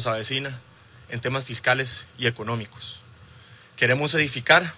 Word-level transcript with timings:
nos 0.00 0.06
avecina 0.06 0.58
en 1.10 1.20
temas 1.20 1.44
fiscales 1.44 2.06
y 2.16 2.26
económicos. 2.26 3.00
Queremos 3.76 4.14
edificar, 4.14 4.72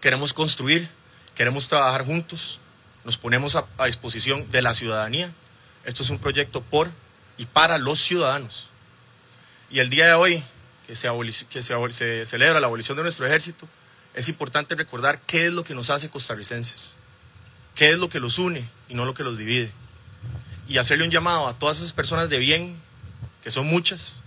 queremos 0.00 0.32
construir, 0.32 0.90
queremos 1.36 1.68
trabajar 1.68 2.04
juntos, 2.04 2.58
nos 3.04 3.16
ponemos 3.16 3.54
a, 3.54 3.86
disposición 3.86 4.50
de 4.50 4.62
la 4.62 4.74
ciudadanía. 4.74 5.32
Esto 5.84 6.02
es 6.02 6.10
un 6.10 6.18
proyecto 6.18 6.62
por 6.62 6.90
y 7.38 7.46
para 7.46 7.78
los 7.78 8.00
ciudadanos. 8.00 8.70
Y 9.70 9.78
el 9.78 9.88
día 9.88 10.06
de 10.06 10.14
hoy, 10.14 10.42
que, 10.88 10.96
se, 10.96 11.08
que 11.48 11.62
se 11.62 12.26
celebra 12.26 12.58
la 12.58 12.66
abolición 12.66 12.96
de 12.96 13.04
nuestro 13.04 13.24
ejército, 13.24 13.68
es 14.14 14.28
importante 14.28 14.74
recordar 14.74 15.20
qué 15.28 15.46
es 15.46 15.52
lo 15.52 15.62
que 15.62 15.76
nos 15.76 15.90
hace 15.90 16.10
costarricenses, 16.10 16.96
qué 17.76 17.90
es 17.92 18.00
lo 18.00 18.08
que 18.08 18.18
los 18.18 18.40
une 18.40 18.68
y 18.88 18.94
no 18.94 19.04
lo 19.04 19.14
que 19.14 19.22
los 19.22 19.38
divide. 19.38 19.70
Y 20.66 20.78
hacerle 20.78 21.04
un 21.04 21.12
llamado 21.12 21.46
a 21.46 21.56
todas 21.56 21.78
esas 21.78 21.92
personas 21.92 22.28
de 22.30 22.38
bien, 22.40 22.76
que 23.42 23.50
son 23.50 23.66
muchas, 23.66 24.22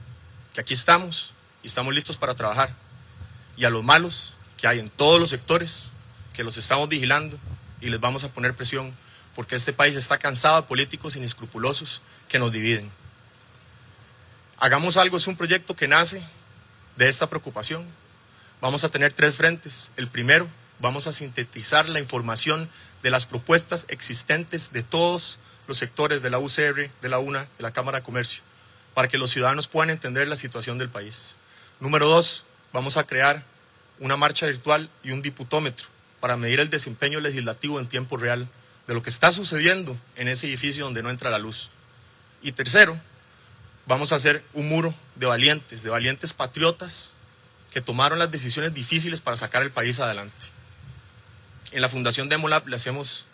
que 0.54 0.62
aquí 0.62 0.74
estamos 0.74 1.34
y 1.64 1.68
estamos 1.68 1.94
listos 1.94 2.18
para 2.18 2.36
trabajar, 2.36 2.74
y 3.58 3.66
a 3.66 3.70
los 3.70 3.84
malos 3.84 4.34
que 4.58 4.68
hay 4.68 4.80
en 4.80 4.90
todos 4.90 5.20
los 5.20 5.30
sectores, 5.30 5.92
que 6.34 6.44
los 6.44 6.58
estamos 6.58 6.90
vigilando 6.90 7.38
y 7.82 7.90
les 7.90 8.00
vamos 8.00 8.24
a 8.24 8.30
poner 8.30 8.56
presión, 8.56 8.96
porque 9.36 9.56
este 9.56 9.74
país 9.74 9.96
está 9.96 10.18
cansado 10.18 10.62
de 10.62 10.68
políticos 10.68 11.16
inescrupulosos 11.16 12.02
que 12.28 12.40
nos 12.40 12.52
dividen. 12.52 12.92
Hagamos 14.60 14.98
algo 14.98 15.18
es 15.18 15.28
un 15.28 15.36
proyecto 15.36 15.76
que 15.76 15.88
nace 15.88 16.24
de 16.96 17.10
esta 17.10 17.28
preocupación. 17.28 17.86
Vamos 18.62 18.84
a 18.84 18.90
tener 18.90 19.12
tres 19.12 19.36
frentes. 19.36 19.92
El 19.98 20.08
primero, 20.08 20.48
vamos 20.80 21.08
a 21.08 21.14
sintetizar 21.14 21.90
la 21.90 22.00
información 22.00 22.70
de 23.02 23.10
las 23.10 23.26
propuestas 23.26 23.86
existentes 23.90 24.72
de 24.72 24.84
todos 24.84 25.40
los 25.68 25.78
sectores 25.78 26.22
de 26.22 26.30
la 26.30 26.40
UCR, 26.40 26.90
de 27.02 27.10
la 27.10 27.20
UNA, 27.20 27.48
de 27.58 27.64
la 27.64 27.72
Cámara 27.72 28.00
de 28.00 28.04
Comercio, 28.04 28.44
para 28.94 29.08
que 29.08 29.18
los 29.18 29.32
ciudadanos 29.32 29.68
puedan 29.68 29.90
entender 29.90 30.28
la 30.28 30.36
situación 30.36 30.78
del 30.78 30.90
país. 30.90 31.36
Número 31.80 32.08
dos, 32.08 32.46
vamos 32.72 32.98
a 32.98 33.06
crear 33.06 33.44
una 34.00 34.18
marcha 34.18 34.46
virtual 34.46 34.90
y 35.04 35.12
un 35.12 35.22
diputómetro 35.22 35.88
para 36.20 36.38
medir 36.38 36.60
el 36.60 36.70
desempeño 36.70 37.20
legislativo 37.20 37.80
en 37.80 37.88
tiempo 37.88 38.18
real 38.18 38.48
de 38.88 38.94
lo 38.94 39.02
que 39.02 39.10
está 39.10 39.32
sucediendo 39.32 39.98
en 40.16 40.28
ese 40.28 40.48
edificio 40.48 40.86
donde 40.86 41.04
no 41.04 41.10
entra 41.10 41.30
la 41.30 41.40
luz. 41.40 41.70
Y 42.42 42.52
tercero, 42.52 43.00
vamos 43.86 44.12
a 44.12 44.16
hacer 44.16 44.44
un 44.54 44.68
muro 44.68 44.94
de 45.16 45.26
valientes, 45.26 45.84
de 45.84 45.90
valientes 45.90 46.34
patriotas 46.34 47.16
que 47.72 47.82
tomaron 47.82 48.20
las 48.20 48.32
decisiones 48.32 48.74
difíciles 48.74 49.22
para 49.22 49.38
sacar 49.38 49.64
el 49.64 49.72
país 49.72 50.00
adelante. 50.00 50.48
En 51.72 51.82
la 51.82 51.90
Fundación 51.90 52.30
Demolab 52.30 52.68
le, 52.68 52.76
hacemos, 52.76 53.26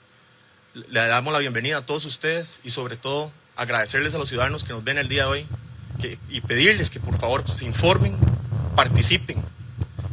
le 0.73 1.05
damos 1.07 1.33
la 1.33 1.39
bienvenida 1.39 1.77
a 1.77 1.85
todos 1.85 2.05
ustedes 2.05 2.61
y 2.63 2.69
sobre 2.69 2.95
todo 2.95 3.31
agradecerles 3.59 4.15
a 4.15 4.17
los 4.17 4.29
ciudadanos 4.29 4.63
que 4.63 4.73
nos 4.73 4.83
ven 4.83 4.97
el 4.97 5.09
día 5.09 5.23
de 5.23 5.29
hoy 5.29 5.47
y 6.29 6.41
pedirles 6.41 6.89
que 6.89 6.99
por 6.99 7.17
favor 7.19 7.47
se 7.47 7.66
informen, 7.66 8.17
participen 8.75 9.43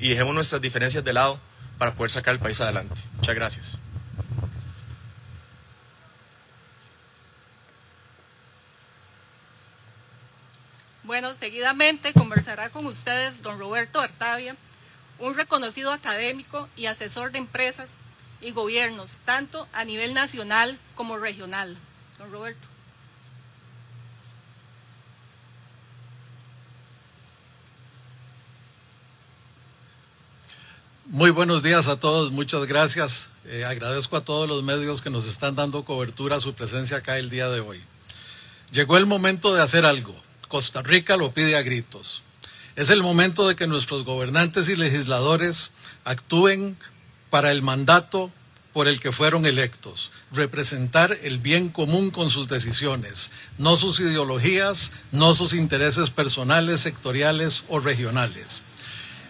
y 0.00 0.08
dejemos 0.10 0.34
nuestras 0.34 0.60
diferencias 0.60 1.04
de 1.04 1.12
lado 1.12 1.38
para 1.78 1.94
poder 1.94 2.10
sacar 2.10 2.34
el 2.34 2.40
país 2.40 2.60
adelante. 2.60 3.00
Muchas 3.14 3.34
gracias. 3.34 3.78
Bueno, 11.04 11.32
seguidamente 11.34 12.12
conversará 12.12 12.68
con 12.70 12.84
ustedes 12.86 13.40
don 13.40 13.60
Roberto 13.60 14.00
Artavia, 14.00 14.56
un 15.20 15.36
reconocido 15.36 15.92
académico 15.92 16.68
y 16.74 16.86
asesor 16.86 17.30
de 17.30 17.38
empresas 17.38 17.90
y 18.40 18.50
gobiernos, 18.50 19.18
tanto 19.24 19.68
a 19.72 19.84
nivel 19.84 20.14
nacional 20.14 20.76
como 20.96 21.16
regional. 21.16 21.76
Don 22.18 22.32
Roberto. 22.32 22.75
Muy 31.10 31.30
buenos 31.30 31.62
días 31.62 31.86
a 31.86 32.00
todos, 32.00 32.32
muchas 32.32 32.66
gracias. 32.66 33.28
Eh, 33.44 33.64
agradezco 33.64 34.16
a 34.16 34.24
todos 34.24 34.48
los 34.48 34.64
medios 34.64 35.02
que 35.02 35.08
nos 35.08 35.28
están 35.28 35.54
dando 35.54 35.84
cobertura 35.84 36.34
a 36.34 36.40
su 36.40 36.52
presencia 36.54 36.96
acá 36.96 37.16
el 37.16 37.30
día 37.30 37.48
de 37.48 37.60
hoy. 37.60 37.80
Llegó 38.72 38.96
el 38.96 39.06
momento 39.06 39.54
de 39.54 39.62
hacer 39.62 39.86
algo. 39.86 40.20
Costa 40.48 40.82
Rica 40.82 41.16
lo 41.16 41.30
pide 41.30 41.56
a 41.56 41.62
gritos. 41.62 42.24
Es 42.74 42.90
el 42.90 43.04
momento 43.04 43.46
de 43.46 43.54
que 43.54 43.68
nuestros 43.68 44.04
gobernantes 44.04 44.68
y 44.68 44.74
legisladores 44.74 45.74
actúen 46.04 46.76
para 47.30 47.52
el 47.52 47.62
mandato 47.62 48.32
por 48.72 48.88
el 48.88 48.98
que 48.98 49.12
fueron 49.12 49.46
electos, 49.46 50.10
representar 50.32 51.16
el 51.22 51.38
bien 51.38 51.68
común 51.68 52.10
con 52.10 52.30
sus 52.30 52.48
decisiones, 52.48 53.30
no 53.58 53.76
sus 53.76 54.00
ideologías, 54.00 54.90
no 55.12 55.36
sus 55.36 55.52
intereses 55.52 56.10
personales, 56.10 56.80
sectoriales 56.80 57.62
o 57.68 57.78
regionales. 57.78 58.64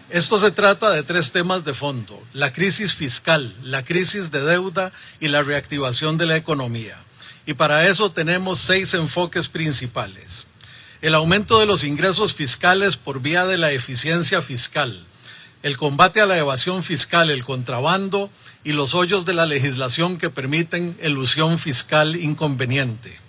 Esto 0.09 0.39
se 0.39 0.51
trata 0.51 0.91
de 0.91 1.03
tres 1.03 1.33
temas 1.33 1.65
de 1.65 1.73
fondo, 1.73 2.23
la 2.31 2.53
crisis 2.53 2.93
fiscal, 2.93 3.53
la 3.61 3.83
crisis 3.83 4.31
de 4.31 4.39
deuda 4.39 4.93
y 5.19 5.27
la 5.27 5.43
reactivación 5.43 6.17
de 6.17 6.25
la 6.25 6.37
economía. 6.37 6.97
Y 7.45 7.55
para 7.55 7.85
eso 7.87 8.09
tenemos 8.09 8.59
seis 8.59 8.93
enfoques 8.93 9.49
principales. 9.49 10.47
El 11.01 11.13
aumento 11.13 11.59
de 11.59 11.65
los 11.65 11.83
ingresos 11.83 12.33
fiscales 12.33 12.95
por 12.95 13.21
vía 13.21 13.45
de 13.45 13.57
la 13.57 13.73
eficiencia 13.73 14.41
fiscal, 14.41 15.05
el 15.61 15.75
combate 15.75 16.21
a 16.21 16.25
la 16.25 16.37
evasión 16.37 16.85
fiscal, 16.85 17.29
el 17.29 17.43
contrabando 17.43 18.31
y 18.63 18.71
los 18.71 18.95
hoyos 18.95 19.25
de 19.25 19.33
la 19.33 19.45
legislación 19.45 20.17
que 20.17 20.29
permiten 20.29 20.97
elusión 21.01 21.59
fiscal 21.59 22.15
inconveniente 22.15 23.26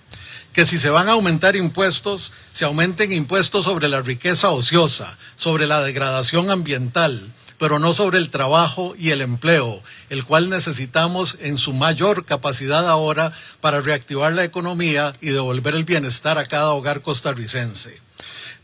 que 0.58 0.66
si 0.66 0.76
se 0.76 0.90
van 0.90 1.08
a 1.08 1.12
aumentar 1.12 1.54
impuestos, 1.54 2.32
se 2.50 2.64
aumenten 2.64 3.12
impuestos 3.12 3.64
sobre 3.64 3.88
la 3.88 4.02
riqueza 4.02 4.50
ociosa, 4.50 5.16
sobre 5.36 5.68
la 5.68 5.82
degradación 5.82 6.50
ambiental, 6.50 7.32
pero 7.60 7.78
no 7.78 7.92
sobre 7.92 8.18
el 8.18 8.28
trabajo 8.28 8.96
y 8.98 9.10
el 9.10 9.20
empleo, 9.20 9.80
el 10.10 10.24
cual 10.24 10.50
necesitamos 10.50 11.38
en 11.42 11.58
su 11.58 11.74
mayor 11.74 12.24
capacidad 12.24 12.88
ahora 12.88 13.32
para 13.60 13.82
reactivar 13.82 14.32
la 14.32 14.42
economía 14.42 15.12
y 15.20 15.28
devolver 15.28 15.76
el 15.76 15.84
bienestar 15.84 16.38
a 16.38 16.46
cada 16.46 16.72
hogar 16.72 17.02
costarricense. 17.02 17.96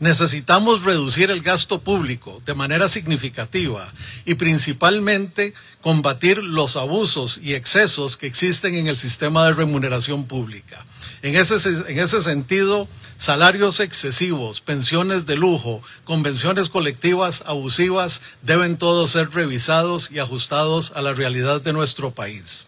Necesitamos 0.01 0.83
reducir 0.83 1.31
el 1.31 1.41
gasto 1.41 1.79
público 1.79 2.41
de 2.45 2.55
manera 2.55 2.89
significativa 2.89 3.89
y 4.25 4.35
principalmente 4.35 5.53
combatir 5.79 6.43
los 6.43 6.75
abusos 6.75 7.39
y 7.41 7.53
excesos 7.53 8.17
que 8.17 8.27
existen 8.27 8.75
en 8.75 8.87
el 8.87 8.97
sistema 8.97 9.45
de 9.45 9.53
remuneración 9.53 10.25
pública. 10.25 10.85
En 11.25 11.35
ese, 11.35 11.55
en 11.91 11.97
ese 11.97 12.21
sentido, 12.21 12.87
salarios 13.17 13.79
excesivos, 13.79 14.61
pensiones 14.61 15.25
de 15.25 15.35
lujo, 15.35 15.81
convenciones 16.03 16.69
colectivas 16.69 17.43
abusivas 17.47 18.21
deben 18.43 18.77
todos 18.77 19.09
ser 19.09 19.31
revisados 19.31 20.11
y 20.11 20.19
ajustados 20.19 20.93
a 20.93 21.01
la 21.01 21.15
realidad 21.15 21.61
de 21.61 21.73
nuestro 21.73 22.11
país. 22.11 22.67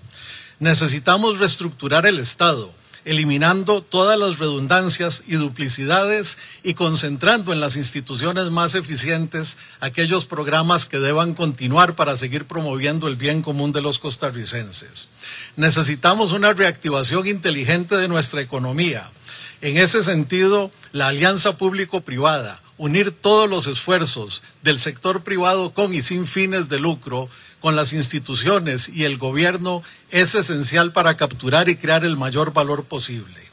Necesitamos 0.57 1.37
reestructurar 1.37 2.07
el 2.07 2.17
Estado 2.17 2.73
eliminando 3.07 3.81
todas 3.81 4.19
las 4.19 4.37
redundancias 4.37 5.23
y 5.27 5.35
duplicidades 5.35 6.37
y 6.61 6.73
concentrando 6.73 7.53
en 7.53 7.61
las 7.61 7.77
instituciones 7.77 8.51
más 8.51 8.75
eficientes 8.75 9.57
aquellos 9.79 10.25
programas 10.25 10.87
que 10.87 10.99
deban 10.99 11.33
continuar 11.33 11.95
para 11.95 12.17
seguir 12.17 12.43
promoviendo 12.45 13.07
el 13.07 13.15
bien 13.15 13.41
común 13.41 13.71
de 13.71 13.81
los 13.81 13.97
costarricenses. 13.97 15.07
Necesitamos 15.55 16.33
una 16.33 16.51
reactivación 16.51 17.27
inteligente 17.27 17.95
de 17.95 18.09
nuestra 18.09 18.41
economía. 18.41 19.09
En 19.61 19.77
ese 19.77 20.03
sentido, 20.03 20.69
la 20.91 21.07
alianza 21.07 21.57
público-privada, 21.57 22.61
unir 22.77 23.11
todos 23.11 23.49
los 23.49 23.67
esfuerzos 23.67 24.43
del 24.63 24.79
sector 24.79 25.23
privado 25.23 25.73
con 25.73 25.93
y 25.93 26.03
sin 26.03 26.27
fines 26.27 26.67
de 26.67 26.79
lucro 26.79 27.29
con 27.61 27.75
las 27.75 27.93
instituciones 27.93 28.89
y 28.89 29.05
el 29.05 29.17
gobierno 29.17 29.83
es 30.09 30.35
esencial 30.35 30.91
para 30.91 31.17
capturar 31.17 31.69
y 31.69 31.75
crear 31.75 32.05
el 32.05 32.17
mayor 32.17 32.53
valor 32.53 32.85
posible. 32.85 33.47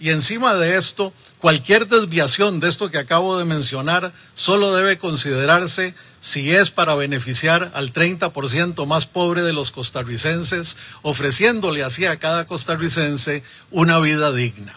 Y 0.00 0.10
encima 0.10 0.54
de 0.54 0.76
esto, 0.76 1.12
cualquier 1.38 1.88
desviación 1.88 2.60
de 2.60 2.68
esto 2.68 2.90
que 2.90 2.98
acabo 2.98 3.38
de 3.38 3.44
mencionar 3.44 4.12
solo 4.34 4.74
debe 4.74 4.98
considerarse 4.98 5.94
si 6.20 6.50
es 6.50 6.70
para 6.70 6.94
beneficiar 6.94 7.70
al 7.74 7.92
30% 7.92 8.86
más 8.86 9.06
pobre 9.06 9.42
de 9.42 9.52
los 9.52 9.70
costarricenses, 9.70 10.76
ofreciéndole 11.02 11.82
así 11.82 12.06
a 12.06 12.18
cada 12.18 12.46
costarricense 12.46 13.42
una 13.70 13.98
vida 13.98 14.32
digna. 14.32 14.74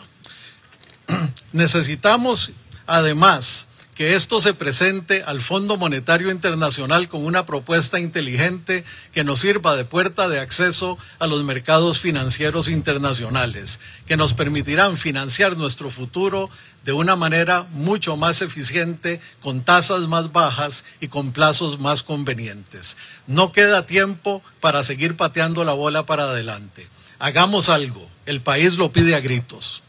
Necesitamos, 1.52 2.54
además, 2.88 3.68
que 4.02 4.16
esto 4.16 4.42
se 4.42 4.56
presente 4.56 5.22
al 5.28 5.44
Fondo 5.44 5.78
Monetario 5.78 6.32
Internacional 6.32 7.08
con 7.08 7.24
una 7.24 7.46
propuesta 7.46 8.00
inteligente 8.00 8.84
que 9.12 9.24
nos 9.24 9.42
sirva 9.42 9.76
de 9.76 9.86
puerta 9.86 10.28
de 10.28 10.40
acceso 10.40 10.98
a 11.20 11.28
los 11.28 11.44
mercados 11.44 12.00
financieros 12.00 12.68
internacionales, 12.68 13.80
que 14.08 14.18
nos 14.18 14.34
permitirán 14.34 14.98
financiar 14.98 15.56
nuestro 15.56 15.92
futuro 15.92 16.50
de 16.84 16.94
una 16.94 17.16
manera 17.16 17.68
mucho 17.74 18.18
más 18.18 18.42
eficiente, 18.42 19.22
con 19.40 19.64
tasas 19.64 20.08
más 20.08 20.32
bajas 20.32 20.84
y 21.00 21.08
con 21.08 21.32
plazos 21.32 21.78
más 21.78 22.02
convenientes. 22.02 22.98
No 23.28 23.52
queda 23.52 23.86
tiempo 23.86 24.42
para 24.62 24.82
seguir 24.82 25.16
pateando 25.16 25.64
la 25.64 25.74
bola 25.74 26.08
para 26.08 26.24
adelante. 26.24 26.88
Hagamos 27.20 27.70
algo. 27.70 28.10
El 28.26 28.42
país 28.42 28.78
lo 28.78 28.92
pide 28.92 29.14
a 29.14 29.20
gritos. 29.20 29.84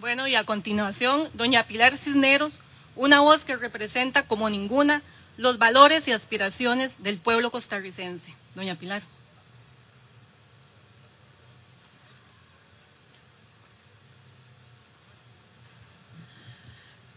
Bueno, 0.00 0.28
y 0.28 0.36
a 0.36 0.44
continuación, 0.44 1.28
doña 1.34 1.64
Pilar 1.64 1.98
Cisneros, 1.98 2.60
una 2.94 3.20
voz 3.20 3.44
que 3.44 3.56
representa 3.56 4.22
como 4.22 4.48
ninguna 4.48 5.02
los 5.36 5.58
valores 5.58 6.06
y 6.06 6.12
aspiraciones 6.12 7.02
del 7.02 7.18
pueblo 7.18 7.50
costarricense. 7.50 8.32
Doña 8.54 8.76
Pilar. 8.76 9.02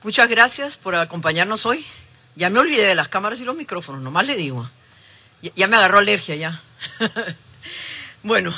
Muchas 0.01 0.27
gracias 0.27 0.77
por 0.77 0.95
acompañarnos 0.95 1.67
hoy. 1.67 1.85
Ya 2.35 2.49
me 2.49 2.59
olvidé 2.59 2.87
de 2.87 2.95
las 2.95 3.09
cámaras 3.09 3.39
y 3.41 3.45
los 3.45 3.55
micrófonos, 3.55 4.01
nomás 4.01 4.25
le 4.25 4.35
digo. 4.35 4.67
Ya, 5.55 5.67
me 5.67 5.75
agarró 5.75 5.99
alergia 5.99 6.35
ya. 6.35 6.59
bueno, 8.23 8.51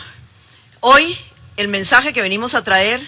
hoy 0.79 1.17
el 1.57 1.67
mensaje 1.67 2.13
que 2.13 2.21
venimos 2.21 2.55
a 2.55 2.63
traer 2.63 3.05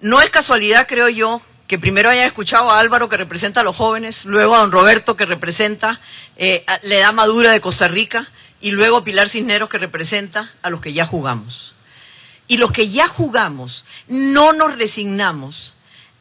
no 0.00 0.20
es 0.20 0.30
casualidad, 0.30 0.86
creo 0.86 1.08
yo, 1.08 1.42
que 1.66 1.78
primero 1.78 2.08
hayan 2.08 2.26
escuchado 2.26 2.70
a 2.70 2.80
Álvaro 2.80 3.08
que 3.08 3.16
representa 3.16 3.60
a 3.60 3.64
los 3.64 3.76
jóvenes, 3.76 4.24
luego 4.24 4.54
a 4.54 4.60
don 4.60 4.72
Roberto 4.72 5.16
que 5.16 5.26
representa 5.26 6.00
eh, 6.36 6.64
la 6.82 6.94
edad 6.94 7.12
madura 7.12 7.50
de 7.50 7.60
Costa 7.60 7.88
Rica 7.88 8.26
y 8.60 8.70
luego 8.70 8.98
a 8.98 9.04
Pilar 9.04 9.28
Cisneros 9.28 9.68
que 9.68 9.78
representa 9.78 10.50
a 10.62 10.70
los 10.70 10.80
que 10.80 10.92
ya 10.92 11.04
jugamos. 11.04 11.74
Y 12.46 12.56
los 12.56 12.72
que 12.72 12.88
ya 12.88 13.06
jugamos 13.06 13.84
no 14.08 14.54
nos 14.54 14.76
resignamos 14.78 15.74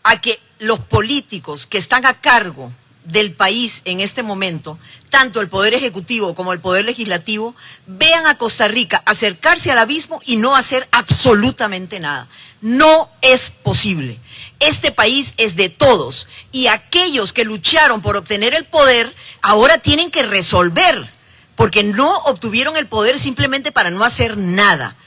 a 0.04 0.20
que 0.20 0.40
los 0.60 0.80
políticos 0.80 1.66
que 1.66 1.78
están 1.78 2.06
a 2.06 2.20
cargo 2.20 2.72
del 3.08 3.32
país 3.32 3.82
en 3.86 4.02
este 4.02 4.22
momento, 4.22 4.78
tanto 5.10 5.40
el 5.40 5.48
Poder 5.48 5.74
Ejecutivo 5.74 6.36
como 6.36 6.52
el 6.52 6.60
Poder 6.60 6.86
Legislativo, 6.86 7.56
vean 7.86 8.28
a 8.28 8.38
Costa 8.38 8.68
Rica 8.68 9.02
acercarse 9.06 9.72
al 9.72 9.80
abismo 9.80 10.22
y 10.26 10.36
no 10.36 10.56
hacer 10.56 10.88
absolutamente 10.92 12.00
nada. 12.00 12.28
No 12.62 13.10
es 13.22 13.50
posible. 13.50 14.20
Este 14.60 14.92
país 14.92 15.36
es 15.38 15.56
de 15.56 15.70
todos 15.70 16.28
y 16.52 16.68
aquellos 16.68 17.32
que 17.32 17.46
lucharon 17.46 18.02
por 18.02 18.18
obtener 18.18 18.54
el 18.54 18.66
poder 18.66 19.14
ahora 19.42 19.78
tienen 19.78 20.12
que 20.12 20.24
resolver, 20.24 21.10
porque 21.56 21.84
no 21.84 22.18
obtuvieron 22.20 22.76
el 22.76 22.88
poder 22.88 23.20
simplemente 23.20 23.72
para 23.72 23.90
no 23.90 24.04
hacer 24.04 24.38
nada. 24.38 24.98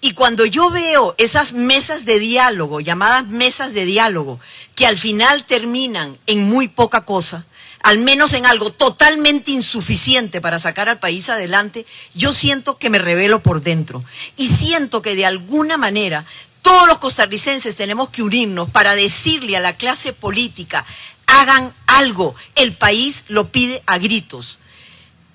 Y 0.00 0.12
cuando 0.12 0.46
yo 0.46 0.70
veo 0.70 1.14
esas 1.18 1.52
mesas 1.52 2.04
de 2.04 2.20
diálogo, 2.20 2.80
llamadas 2.80 3.26
mesas 3.26 3.74
de 3.74 3.84
diálogo, 3.84 4.38
que 4.76 4.86
al 4.86 4.96
final 4.96 5.44
terminan 5.44 6.16
en 6.26 6.48
muy 6.48 6.68
poca 6.68 7.04
cosa, 7.04 7.46
al 7.82 7.98
menos 7.98 8.32
en 8.34 8.46
algo 8.46 8.70
totalmente 8.70 9.50
insuficiente 9.50 10.40
para 10.40 10.58
sacar 10.60 10.88
al 10.88 11.00
país 11.00 11.28
adelante, 11.30 11.84
yo 12.14 12.32
siento 12.32 12.78
que 12.78 12.90
me 12.90 12.98
revelo 12.98 13.42
por 13.42 13.60
dentro. 13.60 14.04
Y 14.36 14.48
siento 14.48 15.02
que 15.02 15.16
de 15.16 15.26
alguna 15.26 15.76
manera 15.76 16.24
todos 16.62 16.86
los 16.86 16.98
costarricenses 16.98 17.76
tenemos 17.76 18.10
que 18.10 18.22
unirnos 18.22 18.70
para 18.70 18.94
decirle 18.94 19.56
a 19.56 19.60
la 19.60 19.76
clase 19.76 20.12
política, 20.12 20.84
hagan 21.26 21.74
algo, 21.86 22.36
el 22.54 22.72
país 22.72 23.24
lo 23.28 23.48
pide 23.48 23.82
a 23.86 23.98
gritos 23.98 24.58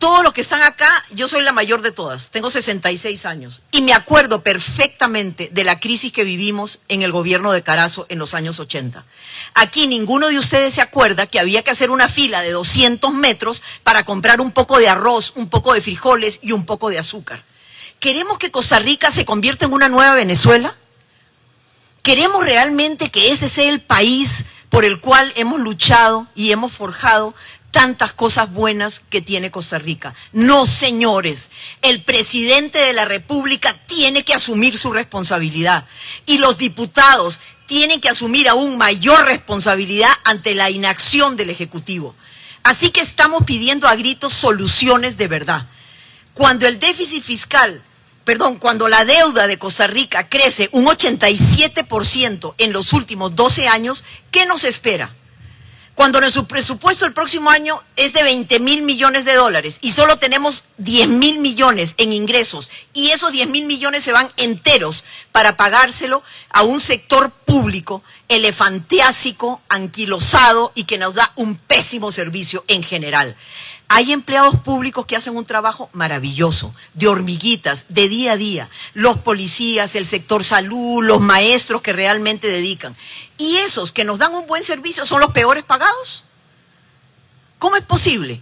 todos 0.03 0.21
los 0.21 0.33
que 0.33 0.41
están 0.41 0.61
acá, 0.63 1.01
yo 1.11 1.29
soy 1.29 1.43
la 1.43 1.53
mayor 1.53 1.81
de 1.81 1.93
todas, 1.93 2.29
tengo 2.29 2.49
66 2.49 3.25
años 3.25 3.61
y 3.71 3.81
me 3.83 3.93
acuerdo 3.93 4.43
perfectamente 4.43 5.49
de 5.53 5.63
la 5.63 5.79
crisis 5.79 6.11
que 6.11 6.25
vivimos 6.25 6.81
en 6.89 7.03
el 7.03 7.13
gobierno 7.13 7.53
de 7.53 7.63
Carazo 7.63 8.05
en 8.09 8.19
los 8.19 8.33
años 8.33 8.59
80. 8.59 9.05
Aquí 9.53 9.87
ninguno 9.87 10.27
de 10.27 10.37
ustedes 10.37 10.73
se 10.73 10.81
acuerda 10.81 11.25
que 11.25 11.39
había 11.39 11.63
que 11.63 11.71
hacer 11.71 11.89
una 11.89 12.09
fila 12.09 12.41
de 12.41 12.51
200 12.51 13.13
metros 13.13 13.63
para 13.83 14.03
comprar 14.03 14.41
un 14.41 14.51
poco 14.51 14.77
de 14.77 14.89
arroz, 14.89 15.31
un 15.37 15.47
poco 15.47 15.73
de 15.73 15.79
frijoles 15.79 16.41
y 16.43 16.51
un 16.51 16.65
poco 16.65 16.89
de 16.89 16.99
azúcar. 16.99 17.41
¿Queremos 18.01 18.39
que 18.39 18.51
Costa 18.51 18.79
Rica 18.79 19.09
se 19.09 19.23
convierta 19.23 19.63
en 19.63 19.71
una 19.71 19.87
nueva 19.87 20.15
Venezuela? 20.15 20.75
¿Queremos 22.01 22.43
realmente 22.43 23.09
que 23.09 23.31
ese 23.31 23.47
sea 23.47 23.69
el 23.69 23.79
país 23.79 24.47
por 24.67 24.83
el 24.83 24.99
cual 24.99 25.31
hemos 25.37 25.61
luchado 25.61 26.27
y 26.35 26.51
hemos 26.51 26.73
forjado 26.73 27.33
tantas 27.73 28.13
cosas 28.13 28.53
buenas 28.53 29.01
que 29.09 29.19
tiene 29.19 29.49
Costa 29.49 29.79
Rica. 29.79 30.13
No, 30.31 30.67
señores, 30.67 31.49
el 31.81 32.03
presidente 32.03 32.77
de 32.77 32.93
la 32.93 33.03
República 33.03 33.75
tiene 33.87 34.23
que 34.23 34.35
asumir 34.35 34.77
su 34.77 34.93
responsabilidad 34.93 35.85
y 36.27 36.37
los 36.37 36.59
diputados 36.59 37.39
tienen 37.65 37.99
que 37.99 38.09
asumir 38.09 38.47
aún 38.47 38.77
mayor 38.77 39.25
responsabilidad 39.25 40.11
ante 40.23 40.53
la 40.53 40.69
inacción 40.69 41.35
del 41.35 41.49
Ejecutivo. 41.49 42.15
Así 42.61 42.91
que 42.91 43.01
estamos 43.01 43.43
pidiendo 43.43 43.87
a 43.87 43.95
gritos 43.95 44.33
soluciones 44.33 45.17
de 45.17 45.27
verdad. 45.27 45.67
Cuando 46.35 46.67
el 46.67 46.79
déficit 46.79 47.23
fiscal, 47.23 47.81
perdón, 48.23 48.57
cuando 48.57 48.87
la 48.87 49.03
deuda 49.03 49.47
de 49.47 49.57
Costa 49.57 49.87
Rica 49.87 50.29
crece 50.29 50.69
un 50.73 50.85
87% 50.85 52.53
en 52.59 52.71
los 52.71 52.93
últimos 52.93 53.35
12 53.35 53.67
años, 53.67 54.03
¿qué 54.29 54.45
nos 54.45 54.63
espera? 54.63 55.11
Cuando 55.95 56.19
nuestro 56.19 56.45
presupuesto 56.45 57.05
el 57.05 57.13
próximo 57.13 57.49
año 57.49 57.79
es 57.95 58.13
de 58.13 58.23
20 58.23 58.59
mil 58.59 58.81
millones 58.81 59.25
de 59.25 59.35
dólares 59.35 59.77
y 59.81 59.91
solo 59.91 60.17
tenemos 60.17 60.63
10 60.77 61.07
mil 61.07 61.39
millones 61.39 61.93
en 61.97 62.11
ingresos 62.11 62.71
y 62.93 63.11
esos 63.11 63.31
10 63.31 63.49
mil 63.49 63.65
millones 63.65 64.03
se 64.03 64.11
van 64.11 64.31
enteros 64.37 65.03
para 65.31 65.55
pagárselo 65.55 66.23
a 66.49 66.63
un 66.63 66.79
sector 66.79 67.31
público 67.31 68.03
elefantiásico, 68.27 69.61
anquilosado 69.69 70.71
y 70.73 70.85
que 70.85 70.97
nos 70.97 71.13
da 71.13 71.31
un 71.35 71.55
pésimo 71.55 72.11
servicio 72.11 72.63
en 72.67 72.81
general. 72.81 73.35
Hay 73.95 74.11
empleados 74.11 74.55
públicos 74.55 75.05
que 75.05 75.15
hacen 75.15 75.35
un 75.35 75.45
trabajo 75.45 75.87
maravilloso, 75.93 76.73
de 76.95 77.07
hormiguitas, 77.07 77.85
de 77.89 78.09
día 78.09 78.31
a 78.31 78.37
día. 78.37 78.67
Los 78.95 79.19
policías, 79.19 79.93
el 79.93 80.07
sector 80.07 80.43
salud, 80.43 81.03
los 81.03 81.21
maestros 81.21 81.83
que 81.83 81.93
realmente 81.93 82.47
dedican. 82.47 82.97
Y 83.37 83.57
esos 83.57 83.91
que 83.91 84.03
nos 84.03 84.17
dan 84.17 84.33
un 84.33 84.47
buen 84.47 84.63
servicio 84.63 85.05
son 85.05 85.21
los 85.21 85.31
peores 85.31 85.63
pagados. 85.63 86.23
¿Cómo 87.59 87.75
es 87.75 87.83
posible? 87.83 88.41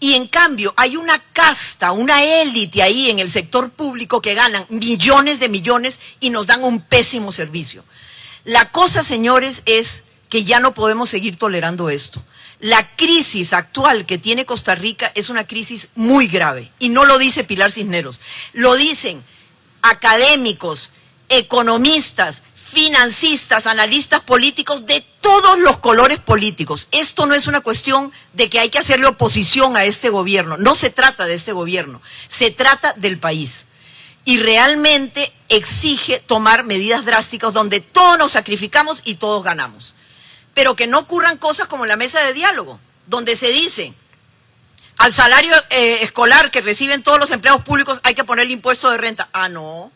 Y 0.00 0.14
en 0.14 0.26
cambio 0.26 0.74
hay 0.76 0.96
una 0.96 1.22
casta, 1.32 1.92
una 1.92 2.24
élite 2.24 2.82
ahí 2.82 3.08
en 3.08 3.20
el 3.20 3.30
sector 3.30 3.70
público 3.70 4.20
que 4.20 4.34
ganan 4.34 4.66
millones 4.68 5.38
de 5.38 5.48
millones 5.48 6.00
y 6.18 6.30
nos 6.30 6.48
dan 6.48 6.64
un 6.64 6.80
pésimo 6.80 7.30
servicio. 7.30 7.84
La 8.42 8.72
cosa, 8.72 9.04
señores, 9.04 9.62
es 9.64 10.06
que 10.28 10.42
ya 10.42 10.58
no 10.58 10.74
podemos 10.74 11.08
seguir 11.08 11.36
tolerando 11.36 11.88
esto. 11.88 12.20
La 12.60 12.96
crisis 12.96 13.52
actual 13.52 14.04
que 14.04 14.18
tiene 14.18 14.44
Costa 14.44 14.74
Rica 14.74 15.12
es 15.14 15.30
una 15.30 15.46
crisis 15.46 15.90
muy 15.94 16.26
grave 16.26 16.72
y 16.80 16.88
no 16.88 17.04
lo 17.04 17.16
dice 17.16 17.44
Pilar 17.44 17.70
Cisneros, 17.70 18.20
lo 18.52 18.74
dicen 18.74 19.22
académicos, 19.82 20.90
economistas, 21.28 22.42
financistas, 22.54 23.68
analistas 23.68 24.22
políticos 24.22 24.86
de 24.86 25.04
todos 25.20 25.60
los 25.60 25.78
colores 25.78 26.18
políticos. 26.18 26.88
Esto 26.90 27.26
no 27.26 27.34
es 27.34 27.46
una 27.46 27.60
cuestión 27.60 28.12
de 28.32 28.50
que 28.50 28.58
hay 28.58 28.70
que 28.70 28.78
hacerle 28.78 29.06
oposición 29.06 29.76
a 29.76 29.84
este 29.84 30.08
gobierno, 30.10 30.56
no 30.56 30.74
se 30.74 30.90
trata 30.90 31.26
de 31.26 31.34
este 31.34 31.52
gobierno, 31.52 32.02
se 32.26 32.50
trata 32.50 32.92
del 32.94 33.18
país. 33.18 33.66
Y 34.24 34.38
realmente 34.38 35.32
exige 35.48 36.18
tomar 36.18 36.64
medidas 36.64 37.04
drásticas 37.04 37.54
donde 37.54 37.80
todos 37.80 38.18
nos 38.18 38.32
sacrificamos 38.32 39.00
y 39.04 39.14
todos 39.14 39.44
ganamos 39.44 39.94
pero 40.58 40.74
que 40.74 40.88
no 40.88 40.98
ocurran 40.98 41.38
cosas 41.38 41.68
como 41.68 41.86
la 41.86 41.94
mesa 41.94 42.18
de 42.18 42.32
diálogo, 42.32 42.80
donde 43.06 43.36
se 43.36 43.46
dice 43.52 43.94
al 44.96 45.14
salario 45.14 45.54
eh, 45.70 46.02
escolar 46.02 46.50
que 46.50 46.60
reciben 46.60 47.04
todos 47.04 47.20
los 47.20 47.30
empleados 47.30 47.62
públicos 47.62 48.00
hay 48.02 48.16
que 48.16 48.24
ponerle 48.24 48.54
impuesto 48.54 48.90
de 48.90 48.98
renta. 48.98 49.28
Ah, 49.32 49.48
no. 49.48 49.92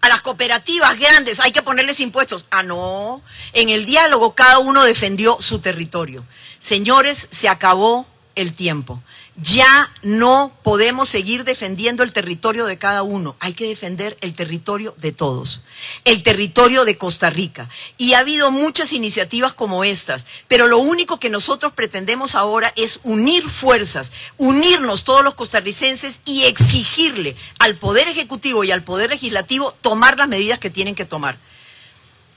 A 0.00 0.08
las 0.08 0.22
cooperativas 0.22 0.98
grandes 0.98 1.38
hay 1.38 1.52
que 1.52 1.60
ponerles 1.60 2.00
impuestos. 2.00 2.46
Ah, 2.50 2.62
no. 2.62 3.20
En 3.52 3.68
el 3.68 3.84
diálogo 3.84 4.34
cada 4.34 4.58
uno 4.58 4.84
defendió 4.84 5.36
su 5.42 5.58
territorio. 5.58 6.24
Señores, 6.60 7.28
se 7.30 7.50
acabó 7.50 8.06
el 8.36 8.54
tiempo. 8.54 9.02
Ya 9.36 9.92
no 10.02 10.52
podemos 10.62 11.08
seguir 11.08 11.42
defendiendo 11.42 12.04
el 12.04 12.12
territorio 12.12 12.66
de 12.66 12.78
cada 12.78 13.02
uno, 13.02 13.34
hay 13.40 13.52
que 13.54 13.66
defender 13.66 14.16
el 14.20 14.32
territorio 14.32 14.94
de 14.98 15.10
todos, 15.10 15.62
el 16.04 16.22
territorio 16.22 16.84
de 16.84 16.96
Costa 16.96 17.30
Rica. 17.30 17.68
Y 17.98 18.12
ha 18.12 18.20
habido 18.20 18.52
muchas 18.52 18.92
iniciativas 18.92 19.52
como 19.52 19.82
estas, 19.82 20.24
pero 20.46 20.68
lo 20.68 20.78
único 20.78 21.18
que 21.18 21.30
nosotros 21.30 21.72
pretendemos 21.72 22.36
ahora 22.36 22.72
es 22.76 23.00
unir 23.02 23.50
fuerzas, 23.50 24.12
unirnos 24.36 25.02
todos 25.02 25.24
los 25.24 25.34
costarricenses 25.34 26.20
y 26.24 26.44
exigirle 26.44 27.34
al 27.58 27.74
Poder 27.76 28.06
Ejecutivo 28.06 28.62
y 28.62 28.70
al 28.70 28.84
Poder 28.84 29.10
Legislativo 29.10 29.72
tomar 29.80 30.16
las 30.16 30.28
medidas 30.28 30.60
que 30.60 30.70
tienen 30.70 30.94
que 30.94 31.06
tomar. 31.06 31.38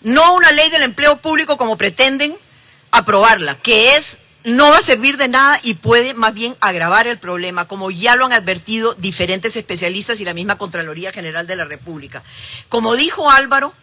No 0.01 0.33
una 0.33 0.51
ley 0.51 0.71
del 0.71 0.81
empleo 0.81 1.17
público 1.17 1.57
como 1.57 1.77
pretenden 1.77 2.35
aprobarla, 2.89 3.55
que 3.55 3.95
es 3.95 4.17
no 4.43 4.71
va 4.71 4.77
a 4.77 4.81
servir 4.81 5.17
de 5.17 5.27
nada 5.27 5.59
y 5.63 5.75
puede 5.75 6.13
más 6.13 6.33
bien 6.33 6.55
agravar 6.59 7.07
el 7.07 7.17
problema, 7.17 7.67
como 7.67 7.91
ya 7.91 8.15
lo 8.15 8.25
han 8.25 8.33
advertido 8.33 8.93
diferentes 8.93 9.55
especialistas 9.55 10.19
y 10.21 10.25
la 10.25 10.33
misma 10.33 10.57
Contraloría 10.57 11.11
General 11.11 11.45
de 11.47 11.55
la 11.55 11.65
República. 11.65 12.23
Como 12.69 12.95
dijo 12.95 13.29
Álvaro, 13.29 13.73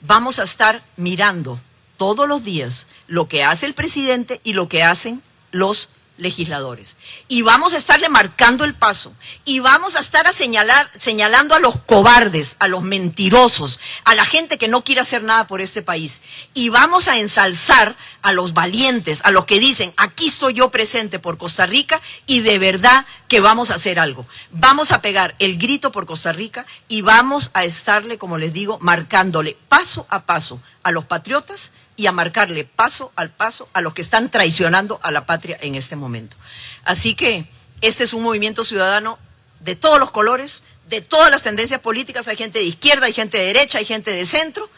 vamos 0.00 0.38
a 0.38 0.42
estar 0.42 0.82
mirando 0.96 1.60
todos 1.96 2.28
los 2.28 2.42
días 2.42 2.88
lo 3.06 3.28
que 3.28 3.44
hace 3.44 3.66
el 3.66 3.74
presidente 3.74 4.40
y 4.42 4.54
lo 4.54 4.68
que 4.68 4.82
hacen 4.82 5.22
los 5.52 5.90
legisladores. 6.18 6.96
Y 7.28 7.42
vamos 7.42 7.74
a 7.74 7.76
estarle 7.76 8.08
marcando 8.08 8.64
el 8.64 8.74
paso. 8.74 9.12
Y 9.44 9.60
vamos 9.60 9.96
a 9.96 10.00
estar 10.00 10.26
a 10.26 10.32
señalar, 10.32 10.90
señalando 10.98 11.54
a 11.54 11.60
los 11.60 11.76
cobardes, 11.78 12.56
a 12.58 12.68
los 12.68 12.82
mentirosos, 12.82 13.80
a 14.04 14.14
la 14.14 14.24
gente 14.24 14.58
que 14.58 14.68
no 14.68 14.84
quiere 14.84 15.00
hacer 15.00 15.22
nada 15.22 15.46
por 15.46 15.60
este 15.60 15.82
país. 15.82 16.22
Y 16.54 16.68
vamos 16.68 17.08
a 17.08 17.18
ensalzar 17.18 17.96
a 18.22 18.32
los 18.32 18.54
valientes, 18.54 19.20
a 19.24 19.30
los 19.30 19.46
que 19.46 19.58
dicen, 19.58 19.92
aquí 19.96 20.28
estoy 20.28 20.54
yo 20.54 20.70
presente 20.70 21.18
por 21.18 21.38
Costa 21.38 21.66
Rica 21.66 22.00
y 22.26 22.40
de 22.40 22.58
verdad 22.58 23.04
que 23.28 23.40
vamos 23.40 23.70
a 23.70 23.74
hacer 23.74 23.98
algo. 23.98 24.26
Vamos 24.50 24.92
a 24.92 25.02
pegar 25.02 25.34
el 25.38 25.58
grito 25.58 25.92
por 25.92 26.06
Costa 26.06 26.32
Rica 26.32 26.66
y 26.88 27.02
vamos 27.02 27.50
a 27.54 27.64
estarle, 27.64 28.18
como 28.18 28.38
les 28.38 28.52
digo, 28.52 28.78
marcándole 28.80 29.56
paso 29.68 30.06
a 30.08 30.24
paso 30.24 30.60
a 30.82 30.92
los 30.92 31.04
patriotas 31.04 31.72
y 32.02 32.08
a 32.08 32.12
marcarle 32.12 32.64
paso 32.64 33.12
al 33.14 33.30
paso 33.30 33.68
a 33.74 33.80
los 33.80 33.94
que 33.94 34.02
están 34.02 34.28
traicionando 34.28 34.98
a 35.04 35.12
la 35.12 35.24
patria 35.24 35.56
en 35.60 35.76
este 35.76 35.94
momento. 35.94 36.36
Así 36.82 37.14
que 37.14 37.46
este 37.80 38.02
es 38.02 38.12
un 38.12 38.24
movimiento 38.24 38.64
ciudadano 38.64 39.20
de 39.60 39.76
todos 39.76 40.00
los 40.00 40.10
colores, 40.10 40.64
de 40.88 41.00
todas 41.00 41.30
las 41.30 41.44
tendencias 41.44 41.80
políticas, 41.80 42.26
hay 42.26 42.36
gente 42.36 42.58
de 42.58 42.64
izquierda, 42.64 43.06
hay 43.06 43.12
gente 43.12 43.38
de 43.38 43.44
derecha, 43.44 43.78
hay 43.78 43.84
gente 43.84 44.10
de 44.10 44.24
centro, 44.24 44.68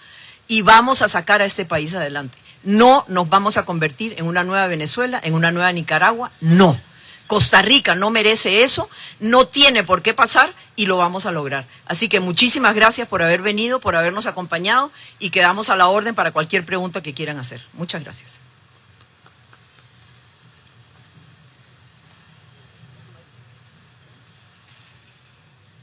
y 0.49 0.61
vamos 0.61 1.01
a 1.01 1.09
sacar 1.09 1.41
a 1.41 1.47
este 1.47 1.65
país 1.65 1.95
adelante. 1.95 2.37
No 2.63 3.07
nos 3.09 3.27
vamos 3.31 3.57
a 3.57 3.65
convertir 3.65 4.15
en 4.19 4.27
una 4.27 4.45
nueva 4.45 4.67
Venezuela, 4.67 5.19
en 5.25 5.33
una 5.33 5.51
nueva 5.51 5.73
Nicaragua, 5.73 6.31
no. 6.43 6.79
Costa 7.27 7.63
Rica 7.63 7.95
no 7.95 8.11
merece 8.11 8.65
eso, 8.65 8.91
no 9.19 9.47
tiene 9.47 9.83
por 9.83 10.03
qué 10.03 10.13
pasar 10.13 10.53
y 10.77 10.87
lo 10.87 10.99
vamos 10.99 11.25
a 11.27 11.33
lograr. 11.33 11.67
Así 11.87 12.09
que 12.09 12.21
muchísimas 12.21 12.75
gracias 12.75 13.09
por 13.09 13.23
haber 13.23 13.41
venido, 13.41 13.81
por 13.81 13.97
habernos 13.97 14.27
acompañado 14.27 14.93
y 15.19 15.31
quedamos 15.31 15.71
a 15.71 15.77
la 15.77 15.89
orden 15.89 16.15
para 16.15 16.33
cualquier 16.33 16.67
pregunta 16.67 17.03
que 17.03 17.15
quieran 17.15 17.39
hacer. 17.39 17.63
Muchas 17.73 18.03
gracias. 18.03 18.41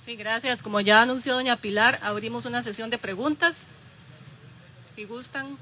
Sí, 0.06 0.16
gracias. 0.16 0.62
Como 0.62 0.82
ya 0.82 1.02
anunció 1.02 1.34
doña 1.34 1.58
Pilar, 1.58 2.00
abrimos 2.04 2.46
una 2.46 2.62
sesión 2.62 2.90
de 2.90 2.98
preguntas. 2.98 3.68
Si 4.94 5.06
gustan. 5.06 5.58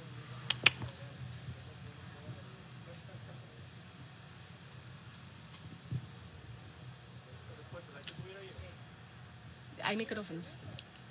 Hay 9.90 9.98
micrófonos. 9.98 10.58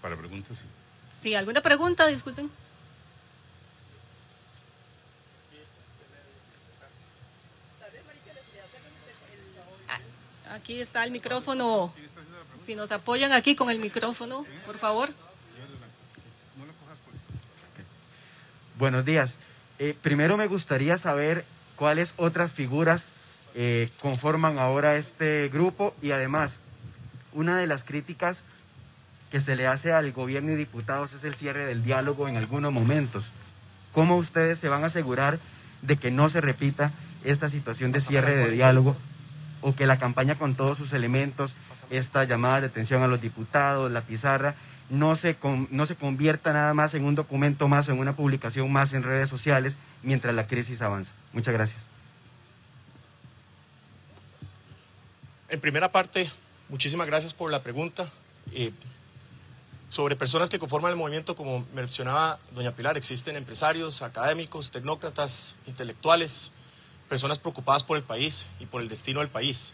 Para 0.00 0.16
preguntas. 0.16 0.62
Sí, 1.20 1.34
¿alguna 1.34 1.60
pregunta? 1.60 2.06
Disculpen. 2.06 2.48
Aquí 10.52 10.80
está 10.80 11.02
el 11.02 11.10
micrófono. 11.10 11.92
Si 12.64 12.76
nos 12.76 12.92
apoyan 12.92 13.32
aquí 13.32 13.56
con 13.56 13.68
el 13.68 13.80
micrófono, 13.80 14.46
por 14.64 14.78
favor. 14.78 15.10
Buenos 18.78 19.04
días. 19.04 19.40
Eh, 19.80 19.96
primero 20.00 20.36
me 20.36 20.46
gustaría 20.46 20.98
saber 20.98 21.44
cuáles 21.74 22.14
otras 22.16 22.52
figuras 22.52 23.10
eh, 23.56 23.90
conforman 23.98 24.60
ahora 24.60 24.94
este 24.94 25.48
grupo 25.48 25.96
y 26.00 26.12
además, 26.12 26.60
una 27.32 27.58
de 27.58 27.66
las 27.66 27.82
críticas 27.82 28.44
que 29.30 29.40
se 29.40 29.56
le 29.56 29.66
hace 29.66 29.92
al 29.92 30.12
gobierno 30.12 30.52
y 30.52 30.56
diputados 30.56 31.12
es 31.12 31.24
el 31.24 31.34
cierre 31.34 31.64
del 31.64 31.84
diálogo 31.84 32.28
en 32.28 32.36
algunos 32.36 32.72
momentos. 32.72 33.30
¿Cómo 33.92 34.16
ustedes 34.16 34.58
se 34.58 34.68
van 34.68 34.84
a 34.84 34.86
asegurar 34.86 35.38
de 35.82 35.96
que 35.96 36.10
no 36.10 36.28
se 36.28 36.40
repita 36.40 36.92
esta 37.24 37.48
situación 37.48 37.92
de 37.92 38.00
cierre 38.00 38.36
de 38.36 38.50
diálogo 38.50 38.96
o 39.60 39.74
que 39.74 39.86
la 39.86 39.98
campaña 39.98 40.36
con 40.36 40.54
todos 40.54 40.78
sus 40.78 40.92
elementos, 40.92 41.54
esta 41.90 42.24
llamada 42.24 42.60
de 42.60 42.66
atención 42.68 43.02
a 43.02 43.08
los 43.08 43.20
diputados, 43.20 43.90
la 43.90 44.02
pizarra, 44.02 44.54
no 44.88 45.16
se, 45.16 45.36
no 45.70 45.86
se 45.86 45.96
convierta 45.96 46.52
nada 46.52 46.72
más 46.74 46.94
en 46.94 47.04
un 47.04 47.14
documento 47.14 47.68
más 47.68 47.88
o 47.88 47.92
en 47.92 47.98
una 47.98 48.14
publicación 48.14 48.72
más 48.72 48.92
en 48.92 49.02
redes 49.02 49.28
sociales 49.28 49.76
mientras 50.02 50.34
la 50.34 50.46
crisis 50.46 50.80
avanza? 50.80 51.12
Muchas 51.32 51.54
gracias. 51.54 51.82
En 55.48 55.60
primera 55.60 55.90
parte, 55.90 56.30
muchísimas 56.68 57.06
gracias 57.06 57.34
por 57.34 57.50
la 57.50 57.62
pregunta. 57.62 58.08
Eh, 58.52 58.72
sobre 59.88 60.16
personas 60.16 60.50
que 60.50 60.58
conforman 60.58 60.90
el 60.90 60.96
movimiento, 60.96 61.34
como 61.34 61.66
mencionaba 61.72 62.38
doña 62.52 62.72
Pilar, 62.72 62.96
existen 62.96 63.36
empresarios, 63.36 64.02
académicos, 64.02 64.70
tecnócratas, 64.70 65.56
intelectuales, 65.66 66.52
personas 67.08 67.38
preocupadas 67.38 67.84
por 67.84 67.96
el 67.96 68.02
país 68.02 68.48
y 68.60 68.66
por 68.66 68.82
el 68.82 68.88
destino 68.88 69.20
del 69.20 69.30
país. 69.30 69.72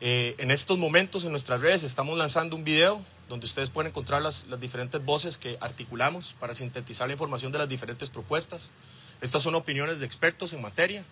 Eh, 0.00 0.34
en 0.38 0.50
estos 0.50 0.76
momentos 0.76 1.24
en 1.24 1.30
nuestras 1.30 1.60
redes 1.62 1.82
estamos 1.82 2.18
lanzando 2.18 2.54
un 2.54 2.64
video 2.64 3.02
donde 3.30 3.46
ustedes 3.46 3.70
pueden 3.70 3.90
encontrar 3.90 4.20
las, 4.20 4.46
las, 4.48 4.60
diferentes 4.60 5.02
voces 5.02 5.38
que 5.38 5.56
articulamos 5.60 6.34
para 6.38 6.52
sintetizar 6.52 7.08
la 7.08 7.14
información 7.14 7.50
de 7.50 7.58
las 7.58 7.68
diferentes 7.68 8.10
propuestas. 8.10 8.72
Estas 9.22 9.42
son 9.42 9.54
opiniones 9.54 9.98
de 9.98 10.06
expertos 10.06 10.52
en 10.52 10.60
materia 10.60 11.02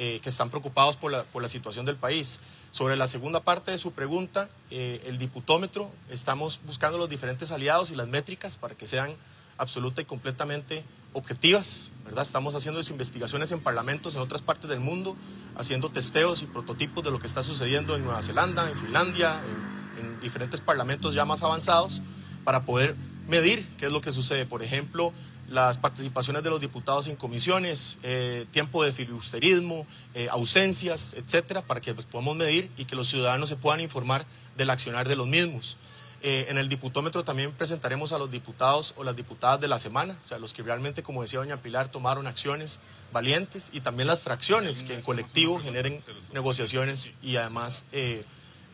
eh, 0.00 0.20
que 0.22 0.28
están 0.28 0.48
preocupados 0.48 0.96
por 0.96 1.10
la, 1.10 1.24
por 1.24 1.42
la 1.42 1.48
situación 1.48 1.84
del 1.84 1.96
país. 1.96 2.40
Sobre 2.70 2.96
la 2.96 3.08
segunda 3.08 3.40
parte 3.40 3.72
de 3.72 3.78
su 3.78 3.90
pregunta, 3.90 4.48
eh, 4.70 5.02
el 5.06 5.18
diputómetro, 5.18 5.90
estamos 6.08 6.60
buscando 6.66 6.98
los 6.98 7.08
diferentes 7.08 7.50
aliados 7.50 7.90
y 7.90 7.96
las 7.96 8.06
métricas 8.06 8.58
para 8.58 8.76
que 8.76 8.86
sean 8.86 9.10
absoluta 9.56 10.00
y 10.00 10.04
completamente 10.04 10.84
objetivas, 11.14 11.90
¿verdad? 12.04 12.22
Estamos 12.22 12.54
haciendo 12.54 12.80
investigaciones 12.80 13.50
en 13.50 13.60
parlamentos 13.60 14.14
en 14.14 14.20
otras 14.20 14.40
partes 14.40 14.70
del 14.70 14.78
mundo, 14.78 15.16
haciendo 15.56 15.90
testeos 15.90 16.42
y 16.42 16.46
prototipos 16.46 17.02
de 17.02 17.10
lo 17.10 17.18
que 17.18 17.26
está 17.26 17.42
sucediendo 17.42 17.96
en 17.96 18.04
Nueva 18.04 18.22
Zelanda, 18.22 18.70
en 18.70 18.78
Finlandia, 18.78 19.42
en, 19.98 20.04
en 20.06 20.20
diferentes 20.20 20.60
parlamentos 20.60 21.12
ya 21.12 21.24
más 21.24 21.42
avanzados, 21.42 22.02
para 22.44 22.64
poder 22.64 22.94
medir 23.26 23.68
qué 23.78 23.86
es 23.86 23.92
lo 23.92 24.00
que 24.00 24.12
sucede. 24.12 24.46
Por 24.46 24.62
ejemplo, 24.62 25.12
las 25.48 25.78
participaciones 25.78 26.42
de 26.42 26.50
los 26.50 26.60
diputados 26.60 27.08
en 27.08 27.16
comisiones, 27.16 27.98
eh, 28.02 28.46
tiempo 28.50 28.84
de 28.84 28.92
filibusterismo, 28.92 29.86
eh, 30.14 30.28
ausencias, 30.30 31.14
etcétera, 31.14 31.62
para 31.62 31.80
que 31.80 31.94
pues, 31.94 32.06
podamos 32.06 32.36
medir 32.36 32.70
y 32.76 32.84
que 32.84 32.94
los 32.94 33.08
ciudadanos 33.08 33.48
se 33.48 33.56
puedan 33.56 33.80
informar 33.80 34.26
del 34.56 34.70
accionar 34.70 35.08
de 35.08 35.16
los 35.16 35.26
mismos. 35.26 35.78
Eh, 36.20 36.46
en 36.50 36.58
el 36.58 36.68
diputómetro 36.68 37.24
también 37.24 37.52
presentaremos 37.52 38.12
a 38.12 38.18
los 38.18 38.30
diputados 38.30 38.92
o 38.96 39.04
las 39.04 39.16
diputadas 39.16 39.60
de 39.60 39.68
la 39.68 39.78
semana, 39.78 40.18
o 40.22 40.26
sea, 40.26 40.38
los 40.38 40.52
que 40.52 40.62
realmente, 40.62 41.02
como 41.02 41.22
decía 41.22 41.38
doña 41.38 41.56
Pilar, 41.62 41.88
tomaron 41.88 42.26
acciones 42.26 42.80
valientes 43.12 43.70
y 43.72 43.80
también 43.80 44.08
las 44.08 44.18
fracciones 44.18 44.82
que 44.82 44.94
en 44.94 45.02
colectivo 45.02 45.60
generen 45.60 45.98
negociaciones 46.34 47.14
y 47.22 47.36
además 47.36 47.86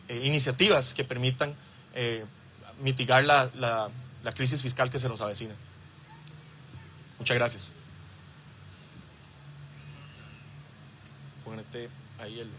iniciativas 0.09 0.95
que 0.95 1.03
permitan 1.03 1.55
mitigar 2.81 3.23
la, 3.23 3.49
la 4.23 4.31
crisis 4.33 4.61
fiscal 4.63 4.89
que 4.89 4.99
se 4.99 5.07
nos 5.07 5.21
avecina. 5.21 5.53
Muchas 7.19 7.35
gracias. 7.35 7.71
Póngate 11.43 11.89
ahí 12.19 12.39
el... 12.39 12.49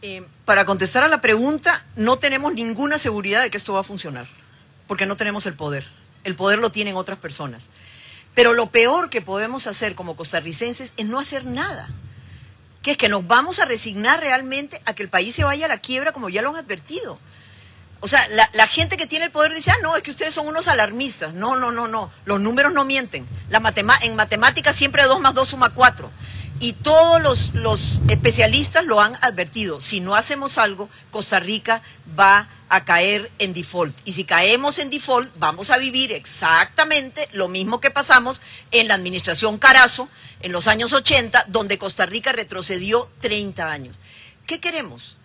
Eh, 0.00 0.24
para 0.44 0.64
contestar 0.64 1.02
a 1.02 1.08
la 1.08 1.20
pregunta, 1.20 1.84
no 1.96 2.18
tenemos 2.18 2.54
ninguna 2.54 2.98
seguridad 2.98 3.42
de 3.42 3.50
que 3.50 3.56
esto 3.56 3.74
va 3.74 3.80
a 3.80 3.84
funcionar, 3.84 4.26
porque 4.86 5.06
no 5.06 5.16
tenemos 5.16 5.46
el 5.46 5.54
poder. 5.54 5.86
El 6.22 6.36
poder 6.36 6.60
lo 6.60 6.70
tienen 6.70 6.94
otras 6.94 7.18
personas. 7.18 7.68
Pero 8.34 8.52
lo 8.52 8.66
peor 8.66 9.10
que 9.10 9.20
podemos 9.20 9.66
hacer 9.66 9.96
como 9.96 10.14
costarricenses 10.14 10.92
es 10.96 11.06
no 11.06 11.18
hacer 11.18 11.44
nada. 11.44 11.88
Que 12.82 12.92
es 12.92 12.96
que 12.96 13.08
nos 13.08 13.26
vamos 13.26 13.58
a 13.58 13.64
resignar 13.64 14.20
realmente 14.20 14.80
a 14.84 14.94
que 14.94 15.02
el 15.02 15.08
país 15.08 15.34
se 15.34 15.42
vaya 15.42 15.66
a 15.66 15.68
la 15.68 15.78
quiebra 15.78 16.12
como 16.12 16.28
ya 16.28 16.42
lo 16.42 16.50
han 16.50 16.56
advertido. 16.56 17.18
O 18.00 18.06
sea, 18.06 18.20
la, 18.52 18.66
gente 18.68 18.96
que 18.96 19.06
tiene 19.06 19.24
el 19.24 19.30
poder 19.32 19.52
dice, 19.52 19.72
ah, 19.72 19.78
no, 19.82 19.96
es 19.96 20.02
que 20.02 20.10
ustedes 20.10 20.32
son 20.32 20.46
unos 20.46 20.68
alarmistas. 20.68 21.34
No, 21.34 21.56
no, 21.56 21.72
no, 21.72 21.88
no. 21.88 22.12
Los 22.26 22.40
números 22.40 22.72
no 22.72 22.84
mienten. 22.84 23.26
La 23.50 23.60
en 24.02 24.16
matemáticas 24.16 24.76
siempre 24.76 25.02
2 25.04 25.20
más 25.20 25.34
2 25.34 25.48
suma 25.48 25.70
4. 25.70 26.10
Y 26.60 26.74
todos 26.74 27.20
los, 27.22 27.54
los 27.54 28.00
especialistas 28.08 28.84
lo 28.84 29.00
han 29.00 29.16
advertido. 29.20 29.80
Si 29.80 30.00
no 30.00 30.14
hacemos 30.14 30.58
algo, 30.58 30.88
Costa 31.10 31.40
Rica 31.40 31.82
va 32.18 32.48
a 32.68 32.84
caer 32.84 33.30
en 33.38 33.52
default. 33.52 33.96
Y 34.04 34.12
si 34.12 34.24
caemos 34.24 34.78
en 34.78 34.90
default, 34.90 35.30
vamos 35.36 35.70
a 35.70 35.78
vivir 35.78 36.12
exactamente 36.12 37.28
lo 37.32 37.48
mismo 37.48 37.80
que 37.80 37.90
pasamos 37.90 38.40
en 38.70 38.88
la 38.88 38.94
administración 38.94 39.58
Carazo 39.58 40.08
en 40.40 40.52
los 40.52 40.68
años 40.68 40.92
80, 40.92 41.46
donde 41.48 41.78
Costa 41.78 42.06
Rica 42.06 42.32
retrocedió 42.32 43.10
30 43.20 43.70
años. 43.70 44.00
¿Qué 44.46 44.60
queremos? 44.60 45.16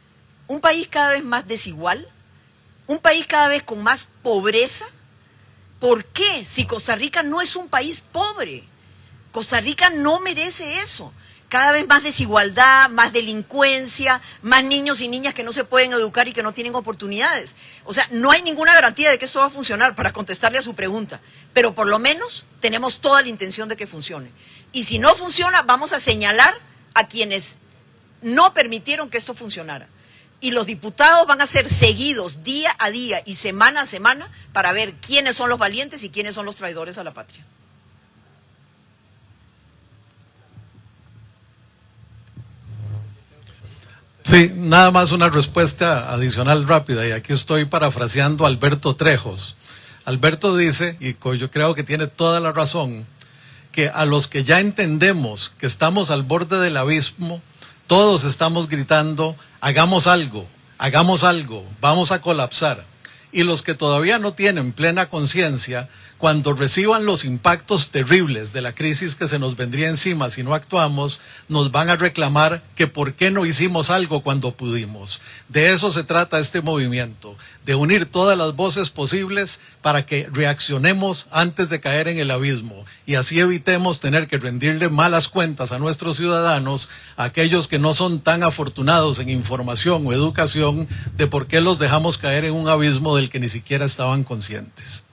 ¿Un 0.47 0.59
país 0.59 0.87
cada 0.87 1.11
vez 1.11 1.23
más 1.23 1.47
desigual? 1.47 2.07
Un 2.87 2.99
país 2.99 3.25
cada 3.27 3.47
vez 3.47 3.63
con 3.63 3.81
más 3.81 4.09
pobreza. 4.21 4.85
¿Por 5.79 6.05
qué? 6.05 6.45
Si 6.45 6.65
Costa 6.65 6.95
Rica 6.95 7.23
no 7.23 7.41
es 7.41 7.55
un 7.55 7.67
país 7.67 8.01
pobre. 8.01 8.63
Costa 9.31 9.59
Rica 9.59 9.89
no 9.89 10.19
merece 10.19 10.79
eso. 10.79 11.11
Cada 11.49 11.71
vez 11.71 11.87
más 11.87 12.01
desigualdad, 12.01 12.89
más 12.89 13.13
delincuencia, 13.13 14.21
más 14.41 14.63
niños 14.63 15.01
y 15.01 15.07
niñas 15.07 15.35
que 15.35 15.43
no 15.43 15.51
se 15.51 15.63
pueden 15.63 15.91
educar 15.91 16.27
y 16.27 16.33
que 16.33 16.41
no 16.41 16.53
tienen 16.53 16.73
oportunidades. 16.73 17.55
O 17.83 17.93
sea, 17.93 18.07
no 18.11 18.31
hay 18.31 18.41
ninguna 18.41 18.73
garantía 18.73 19.11
de 19.11 19.19
que 19.19 19.25
esto 19.25 19.39
va 19.39 19.45
a 19.45 19.51
funcionar 19.51 19.93
para 19.93 20.13
contestarle 20.13 20.57
a 20.57 20.63
su 20.63 20.73
pregunta, 20.73 21.21
pero 21.53 21.75
por 21.75 21.87
lo 21.87 21.99
menos 21.99 22.47
tenemos 22.59 23.01
toda 23.01 23.21
la 23.21 23.27
intención 23.27 23.69
de 23.69 23.77
que 23.77 23.85
funcione. 23.85 24.31
Y 24.71 24.83
si 24.85 24.97
no 24.97 25.13
funciona, 25.15 25.61
vamos 25.61 25.93
a 25.93 25.99
señalar 25.99 26.55
a 26.95 27.07
quienes 27.07 27.57
no 28.23 28.53
permitieron 28.53 29.09
que 29.09 29.17
esto 29.17 29.35
funcionara. 29.35 29.87
Y 30.43 30.51
los 30.51 30.65
diputados 30.65 31.25
van 31.25 31.39
a 31.39 31.47
ser 31.47 31.69
seguidos 31.69 32.43
día 32.43 32.75
a 32.77 32.91
día 32.91 33.23
y 33.25 33.35
semana 33.35 33.81
a 33.81 33.85
semana 33.85 34.29
para 34.51 34.73
ver 34.73 34.93
quiénes 34.95 35.37
son 35.37 35.49
los 35.49 35.57
valientes 35.57 36.03
y 36.03 36.09
quiénes 36.09 36.35
son 36.35 36.45
los 36.45 36.57
traidores 36.57 36.97
a 36.97 37.03
la 37.05 37.13
patria. 37.13 37.45
Sí, 44.23 44.51
nada 44.53 44.91
más 44.91 45.13
una 45.13 45.29
respuesta 45.29 46.11
adicional 46.11 46.67
rápida 46.67 47.07
y 47.07 47.11
aquí 47.11 47.31
estoy 47.31 47.63
parafraseando 47.63 48.43
a 48.43 48.49
Alberto 48.49 48.97
Trejos. 48.97 49.55
Alberto 50.03 50.57
dice, 50.57 50.97
y 50.99 51.15
yo 51.37 51.51
creo 51.51 51.73
que 51.73 51.83
tiene 51.83 52.07
toda 52.07 52.41
la 52.41 52.51
razón, 52.51 53.05
que 53.71 53.87
a 53.87 54.03
los 54.03 54.27
que 54.27 54.43
ya 54.43 54.59
entendemos 54.59 55.51
que 55.57 55.67
estamos 55.67 56.09
al 56.09 56.23
borde 56.23 56.59
del 56.59 56.75
abismo, 56.75 57.41
todos 57.87 58.25
estamos 58.25 58.67
gritando, 58.67 59.37
hagamos 59.63 60.07
algo, 60.07 60.45
hagamos 60.77 61.23
algo, 61.23 61.65
vamos 61.79 62.11
a 62.11 62.21
colapsar. 62.21 62.83
Y 63.31 63.43
los 63.43 63.61
que 63.61 63.73
todavía 63.73 64.19
no 64.19 64.33
tienen 64.33 64.73
plena 64.73 65.05
conciencia, 65.05 65.87
cuando 66.23 66.53
reciban 66.53 67.05
los 67.05 67.25
impactos 67.25 67.91
terribles 67.91 68.53
de 68.53 68.61
la 68.61 68.73
crisis 68.73 69.15
que 69.15 69.27
se 69.27 69.39
nos 69.39 69.57
vendría 69.57 69.89
encima 69.89 70.29
si 70.29 70.41
no 70.41 70.53
actuamos, 70.53 71.19
nos 71.49 71.73
van 71.73 71.89
a 71.89 71.97
reclamar 71.97 72.63
que 72.77 72.87
por 72.87 73.15
qué 73.15 73.29
no 73.29 73.45
hicimos 73.45 73.89
algo 73.89 74.21
cuando 74.21 74.53
pudimos. 74.53 75.19
De 75.49 75.73
eso 75.73 75.91
se 75.91 76.05
trata 76.05 76.39
este 76.39 76.61
movimiento, 76.61 77.35
de 77.65 77.75
unir 77.75 78.05
todas 78.05 78.37
las 78.37 78.55
voces 78.55 78.89
posibles 78.89 79.59
para 79.81 80.05
que 80.05 80.29
reaccionemos 80.31 81.27
antes 81.29 81.67
de 81.67 81.81
caer 81.81 82.07
en 82.07 82.17
el 82.17 82.31
abismo 82.31 82.85
y 83.05 83.15
así 83.15 83.41
evitemos 83.41 83.99
tener 83.99 84.27
que 84.27 84.37
rendirle 84.37 84.87
malas 84.87 85.27
cuentas 85.27 85.73
a 85.73 85.79
nuestros 85.79 86.15
ciudadanos, 86.15 86.87
aquellos 87.17 87.67
que 87.67 87.79
no 87.79 87.93
son 87.93 88.21
tan 88.21 88.43
afortunados 88.43 89.19
en 89.19 89.29
información 89.29 90.07
o 90.07 90.13
educación, 90.13 90.87
de 91.17 91.27
por 91.27 91.47
qué 91.47 91.59
los 91.59 91.79
dejamos 91.79 92.17
caer 92.17 92.45
en 92.45 92.53
un 92.53 92.69
abismo 92.69 93.17
del 93.17 93.29
que 93.29 93.41
ni 93.41 93.49
siquiera 93.49 93.83
estaban 93.83 94.23
conscientes. 94.23 95.03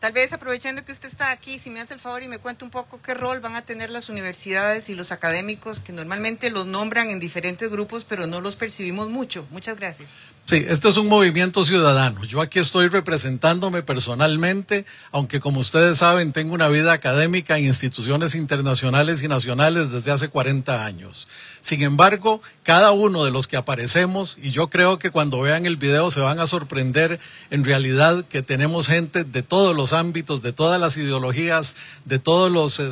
Tal 0.00 0.12
vez 0.12 0.32
aprovechando 0.32 0.84
que 0.84 0.92
usted 0.92 1.08
está 1.08 1.32
aquí, 1.32 1.58
si 1.58 1.70
me 1.70 1.80
hace 1.80 1.94
el 1.94 1.98
favor 1.98 2.22
y 2.22 2.28
me 2.28 2.38
cuenta 2.38 2.64
un 2.64 2.70
poco 2.70 3.02
qué 3.02 3.14
rol 3.14 3.40
van 3.40 3.56
a 3.56 3.62
tener 3.62 3.90
las 3.90 4.08
universidades 4.08 4.88
y 4.90 4.94
los 4.94 5.10
académicos 5.10 5.80
que 5.80 5.92
normalmente 5.92 6.50
los 6.50 6.66
nombran 6.66 7.10
en 7.10 7.18
diferentes 7.18 7.68
grupos, 7.68 8.04
pero 8.04 8.28
no 8.28 8.40
los 8.40 8.54
percibimos 8.54 9.08
mucho. 9.08 9.44
Muchas 9.50 9.76
gracias. 9.76 10.08
Sí, 10.48 10.64
este 10.66 10.88
es 10.88 10.96
un 10.96 11.08
movimiento 11.08 11.62
ciudadano. 11.62 12.24
Yo 12.24 12.40
aquí 12.40 12.58
estoy 12.58 12.88
representándome 12.88 13.82
personalmente, 13.82 14.86
aunque 15.12 15.40
como 15.40 15.60
ustedes 15.60 15.98
saben, 15.98 16.32
tengo 16.32 16.54
una 16.54 16.68
vida 16.68 16.94
académica 16.94 17.58
en 17.58 17.66
instituciones 17.66 18.34
internacionales 18.34 19.22
y 19.22 19.28
nacionales 19.28 19.92
desde 19.92 20.10
hace 20.10 20.28
40 20.28 20.86
años. 20.86 21.28
Sin 21.60 21.82
embargo, 21.82 22.40
cada 22.62 22.92
uno 22.92 23.26
de 23.26 23.30
los 23.30 23.46
que 23.46 23.58
aparecemos, 23.58 24.38
y 24.40 24.50
yo 24.50 24.70
creo 24.70 24.98
que 24.98 25.10
cuando 25.10 25.42
vean 25.42 25.66
el 25.66 25.76
video 25.76 26.10
se 26.10 26.20
van 26.20 26.40
a 26.40 26.46
sorprender 26.46 27.20
en 27.50 27.62
realidad 27.62 28.24
que 28.24 28.40
tenemos 28.40 28.86
gente 28.86 29.24
de 29.24 29.42
todos 29.42 29.76
los 29.76 29.92
ámbitos, 29.92 30.40
de 30.40 30.54
todas 30.54 30.80
las 30.80 30.96
ideologías, 30.96 31.76
de 32.06 32.18
todos 32.18 32.50
los, 32.50 32.80
eh, 32.80 32.90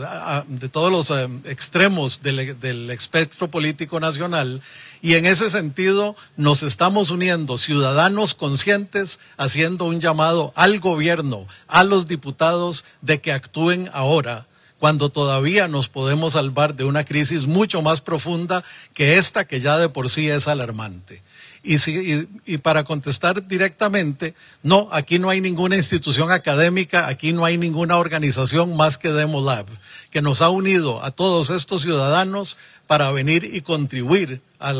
de 0.48 0.68
todos 0.68 0.92
los 0.92 1.10
eh, 1.10 1.26
extremos 1.46 2.20
del, 2.22 2.60
del 2.60 2.90
espectro 2.90 3.48
político 3.48 3.98
nacional, 3.98 4.60
y 5.06 5.14
en 5.14 5.24
ese 5.24 5.50
sentido 5.50 6.16
nos 6.36 6.64
estamos 6.64 7.12
uniendo 7.12 7.58
ciudadanos 7.58 8.34
conscientes 8.34 9.20
haciendo 9.36 9.84
un 9.84 10.00
llamado 10.00 10.52
al 10.56 10.80
gobierno, 10.80 11.46
a 11.68 11.84
los 11.84 12.08
diputados 12.08 12.84
de 13.02 13.20
que 13.20 13.30
actúen 13.30 13.88
ahora 13.92 14.48
cuando 14.80 15.08
todavía 15.08 15.68
nos 15.68 15.88
podemos 15.88 16.32
salvar 16.32 16.74
de 16.74 16.82
una 16.82 17.04
crisis 17.04 17.46
mucho 17.46 17.82
más 17.82 18.00
profunda 18.00 18.64
que 18.94 19.16
esta 19.16 19.46
que 19.46 19.60
ya 19.60 19.78
de 19.78 19.88
por 19.88 20.10
sí 20.10 20.28
es 20.28 20.48
alarmante. 20.48 21.22
Y, 21.62 22.58
para 22.58 22.84
contestar 22.84 23.46
directamente, 23.46 24.34
no, 24.62 24.88
aquí 24.92 25.18
no 25.18 25.30
hay 25.30 25.40
ninguna 25.40 25.76
institución 25.76 26.30
académica, 26.30 27.08
aquí 27.08 27.32
no 27.32 27.44
hay 27.44 27.58
ninguna 27.58 27.96
organización 27.96 28.76
más 28.76 28.98
que 28.98 29.10
Demolab, 29.10 29.66
que 30.10 30.22
nos 30.22 30.42
ha 30.42 30.48
unido 30.48 31.02
a 31.02 31.10
todos 31.10 31.50
estos 31.50 31.82
ciudadanos 31.82 32.56
para 32.86 33.10
venir 33.10 33.48
y 33.52 33.60
contribuir 33.60 34.40
a 34.58 34.72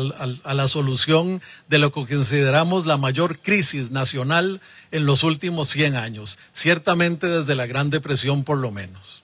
la 0.53 0.67
solución 0.67 1.41
de 1.67 1.77
lo 1.77 1.91
que 1.91 2.05
consideramos 2.05 2.85
la 2.85 2.97
mayor 2.97 3.37
crisis 3.39 3.91
nacional 3.91 4.59
en 4.91 5.05
los 5.05 5.23
últimos 5.23 5.69
100 5.69 5.95
años, 5.95 6.39
ciertamente 6.51 7.27
desde 7.27 7.55
la 7.55 7.65
Gran 7.65 7.89
Depresión 7.89 8.43
por 8.43 8.57
lo 8.57 8.71
menos. 8.71 9.23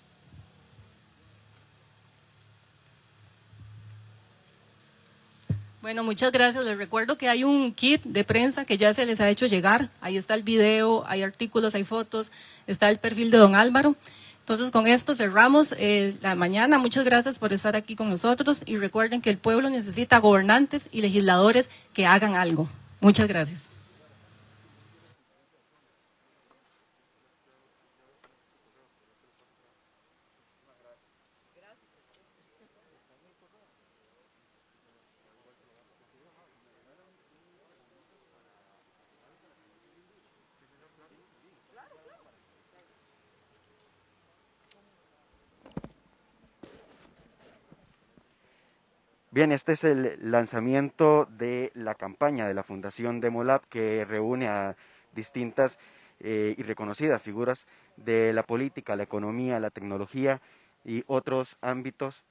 Bueno, 5.83 6.01
muchas 6.01 6.31
gracias. 6.31 6.63
Les 6.63 6.77
recuerdo 6.77 7.17
que 7.17 7.27
hay 7.27 7.43
un 7.43 7.73
kit 7.73 8.01
de 8.03 8.23
prensa 8.23 8.63
que 8.63 8.77
ya 8.77 8.93
se 8.93 9.05
les 9.05 9.19
ha 9.19 9.29
hecho 9.29 9.47
llegar. 9.47 9.89
Ahí 9.99 10.15
está 10.15 10.33
el 10.33 10.41
video, 10.41 11.03
hay 11.07 11.23
artículos, 11.23 11.75
hay 11.75 11.83
fotos, 11.83 12.31
está 12.67 12.89
el 12.89 12.99
perfil 12.99 13.31
de 13.31 13.37
don 13.37 13.53
Álvaro. 13.53 13.97
Entonces, 14.43 14.71
con 14.71 14.87
esto 14.87 15.15
cerramos 15.15 15.73
eh, 15.77 16.17
la 16.21 16.35
mañana. 16.35 16.77
Muchas 16.77 17.05
gracias 17.05 17.39
por 17.39 17.53
estar 17.53 17.77
aquí 17.77 17.95
con 17.95 18.09
nosotros 18.09 18.61
y 18.65 18.75
recuerden 18.75 19.21
que 19.21 19.29
el 19.29 19.37
pueblo 19.37 19.69
necesita 19.69 20.19
gobernantes 20.19 20.89
y 20.91 21.01
legisladores 21.01 21.69
que 21.93 22.05
hagan 22.05 22.35
algo. 22.35 22.67
Muchas 22.99 23.29
gracias. 23.29 23.72
Bien, 49.33 49.51
este 49.51 49.71
es 49.71 49.83
el 49.83 50.19
lanzamiento 50.29 51.25
de 51.25 51.71
la 51.73 51.95
campaña 51.95 52.47
de 52.47 52.53
la 52.53 52.61
Fundación 52.61 53.19
Demolab 53.19 53.67
que 53.67 54.05
reúne 54.05 54.47
a 54.47 54.77
distintas 55.11 55.79
eh, 56.19 56.53
y 56.55 56.61
reconocidas 56.61 57.19
figuras 57.19 57.65
de 57.97 58.31
la 58.31 58.43
política, 58.43 58.95
la 58.95 59.01
economía, 59.01 59.59
la 59.59 59.71
tecnología 59.71 60.39
y 60.85 61.03
otros 61.07 61.57
ámbitos 61.61 62.23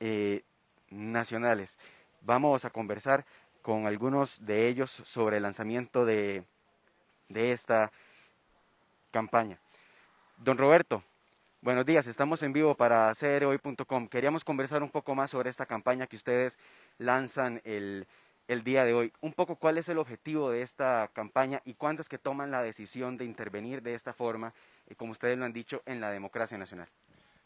eh, 0.00 0.42
nacionales. 0.90 1.78
Vamos 2.22 2.64
a 2.64 2.70
conversar 2.70 3.24
con 3.62 3.86
algunos 3.86 4.44
de 4.44 4.66
ellos 4.66 4.90
sobre 4.90 5.36
el 5.36 5.44
lanzamiento 5.44 6.04
de, 6.04 6.42
de 7.28 7.52
esta 7.52 7.92
campaña. 9.12 9.60
Don 10.38 10.58
Roberto, 10.58 11.04
Buenos 11.62 11.86
días, 11.86 12.06
estamos 12.06 12.42
en 12.42 12.52
vivo 12.52 12.76
para 12.76 13.12
crhoy.com. 13.18 14.08
Queríamos 14.08 14.44
conversar 14.44 14.82
un 14.82 14.90
poco 14.90 15.14
más 15.14 15.30
sobre 15.30 15.50
esta 15.50 15.66
campaña 15.66 16.06
que 16.06 16.14
ustedes 16.14 16.58
lanzan 16.98 17.60
el, 17.64 18.06
día 18.62 18.84
de 18.84 18.94
hoy. 18.94 19.12
Un 19.20 19.32
poco 19.32 19.56
cuál 19.56 19.78
es 19.78 19.88
el 19.88 19.98
objetivo 19.98 20.50
de 20.50 20.62
esta 20.62 21.10
campaña 21.12 21.62
y 21.64 21.74
cuándo 21.74 22.02
es 22.02 22.08
que 22.08 22.18
toman 22.18 22.50
la 22.50 22.62
decisión 22.62 23.16
de 23.16 23.24
intervenir 23.24 23.82
de 23.82 23.94
esta 23.94 24.12
forma, 24.12 24.54
eh, 24.86 24.94
como 24.94 25.12
ustedes 25.12 25.38
lo 25.38 25.44
han 25.44 25.52
dicho, 25.52 25.82
en 25.86 26.00
la 26.00 26.10
democracia 26.10 26.58
nacional. 26.58 26.88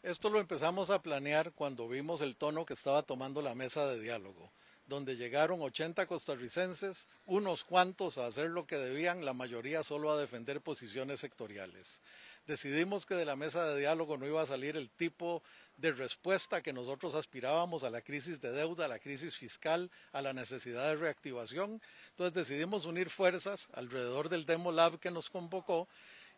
Esto 0.03 0.29
lo 0.29 0.39
empezamos 0.39 0.89
a 0.89 1.01
planear 1.01 1.53
cuando 1.53 1.87
vimos 1.87 2.21
el 2.21 2.35
tono 2.35 2.65
que 2.65 2.73
estaba 2.73 3.01
tomando 3.03 3.41
la 3.41 3.55
mesa 3.55 3.87
de 3.87 3.99
diálogo, 3.99 4.51
donde 4.87 5.15
llegaron 5.15 5.61
80 5.61 6.05
costarricenses, 6.05 7.07
unos 7.25 7.63
cuantos 7.63 8.17
a 8.17 8.27
hacer 8.27 8.49
lo 8.49 8.67
que 8.67 8.77
debían, 8.77 9.25
la 9.25 9.33
mayoría 9.33 9.83
solo 9.83 10.11
a 10.11 10.17
defender 10.17 10.61
posiciones 10.61 11.21
sectoriales 11.21 12.01
decidimos 12.47 13.05
que 13.05 13.15
de 13.15 13.25
la 13.25 13.35
mesa 13.35 13.65
de 13.65 13.79
diálogo 13.79 14.17
no 14.17 14.27
iba 14.27 14.41
a 14.41 14.45
salir 14.45 14.77
el 14.77 14.89
tipo 14.89 15.43
de 15.77 15.91
respuesta 15.91 16.61
que 16.61 16.73
nosotros 16.73 17.15
aspirábamos 17.15 17.83
a 17.83 17.89
la 17.89 18.01
crisis 18.01 18.39
de 18.39 18.51
deuda, 18.51 18.85
a 18.85 18.87
la 18.87 18.99
crisis 18.99 19.35
fiscal, 19.35 19.89
a 20.11 20.21
la 20.21 20.33
necesidad 20.33 20.89
de 20.89 20.97
reactivación. 20.97 21.81
Entonces 22.11 22.33
decidimos 22.33 22.85
unir 22.85 23.09
fuerzas 23.09 23.67
alrededor 23.73 24.29
del 24.29 24.45
Demo 24.45 24.71
Lab 24.71 24.99
que 24.99 25.11
nos 25.11 25.29
convocó 25.29 25.87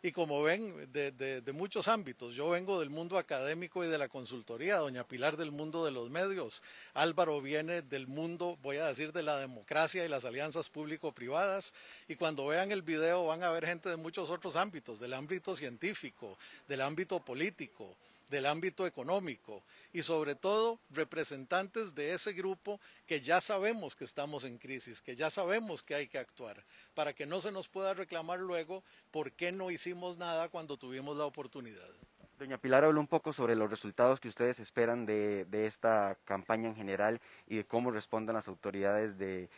y 0.04 0.12
como 0.12 0.42
ven, 0.42 0.92
de, 0.92 1.42
muchos 1.54 1.88
ámbitos. 1.88 2.34
Yo 2.34 2.50
vengo 2.50 2.78
del 2.78 2.90
mundo 2.90 3.16
académico 3.16 3.82
y 3.82 3.88
de 3.88 3.96
la 3.96 4.10
consultoría, 4.10 4.76
doña 4.76 5.08
Pilar 5.08 5.38
del 5.38 5.50
mundo 5.50 5.82
de 5.82 5.92
los 5.92 6.10
medios, 6.10 6.62
Álvaro 6.92 7.40
viene 7.40 7.80
del 7.80 8.06
mundo, 8.06 8.58
voy 8.60 8.76
a 8.76 8.88
decir, 8.88 9.14
de 9.14 9.22
la 9.22 9.38
democracia 9.38 10.04
y 10.04 10.08
las 10.10 10.26
alianzas 10.26 10.68
público-privadas, 10.68 11.72
y 12.06 12.16
cuando 12.16 12.46
vean 12.46 12.70
el 12.70 12.82
video 12.82 13.24
van 13.24 13.42
a 13.44 13.50
ver 13.50 13.64
gente 13.64 13.88
de 13.88 13.96
muchos 13.96 14.28
otros 14.28 14.56
ámbitos, 14.56 15.00
del 15.00 15.14
ámbito 15.14 15.56
científico, 15.56 16.36
del 16.68 16.82
ámbito 16.82 17.18
político, 17.20 17.96
del 18.34 18.46
ámbito 18.46 18.84
económico 18.84 19.62
y 19.92 20.02
sobre 20.02 20.34
todo 20.34 20.80
representantes 20.90 21.94
de 21.94 22.14
ese 22.14 22.32
grupo 22.32 22.80
que 23.06 23.20
ya 23.20 23.40
sabemos 23.40 23.94
que 23.94 24.02
estamos 24.02 24.42
en 24.42 24.58
crisis, 24.58 25.00
que 25.00 25.14
ya 25.14 25.30
sabemos 25.30 25.84
que 25.84 25.94
hay 25.94 26.08
que 26.08 26.18
actuar, 26.18 26.64
para 26.94 27.12
que 27.12 27.26
no 27.26 27.40
se 27.40 27.52
nos 27.52 27.68
pueda 27.68 27.94
reclamar 27.94 28.40
luego 28.40 28.82
por 29.12 29.30
qué 29.30 29.52
no 29.52 29.70
hicimos 29.70 30.18
nada 30.18 30.48
cuando 30.48 30.76
tuvimos 30.76 31.16
la 31.16 31.26
oportunidad. 31.26 31.88
Doña 32.36 32.58
Pilar 32.58 32.82
habló 32.82 32.98
un 32.98 33.06
poco 33.06 33.32
sobre 33.32 33.54
los 33.54 33.70
resultados 33.70 34.18
que 34.18 34.26
ustedes 34.26 34.58
esperan 34.58 35.06
de, 35.06 35.46
esta 35.52 36.18
campaña 36.24 36.68
en 36.68 36.74
general 36.74 37.20
y 37.46 37.58
de 37.58 37.64
cómo 37.64 37.92
respondan 37.92 38.34
las 38.34 38.48
autoridades 38.48 39.16
del 39.16 39.48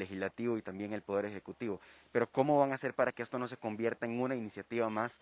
legislativo 0.00 0.58
y 0.58 0.62
también 0.62 0.92
el 0.92 1.02
Poder 1.02 1.26
Ejecutivo. 1.26 1.80
Pero 2.10 2.28
¿cómo 2.28 2.58
van 2.58 2.72
a 2.72 2.74
hacer 2.74 2.92
para 2.92 3.12
que 3.12 3.22
esto 3.22 3.38
no 3.38 3.46
se 3.46 3.56
convierta 3.56 4.06
en 4.06 4.20
una 4.20 4.34
iniciativa 4.34 4.90
más 4.90 5.20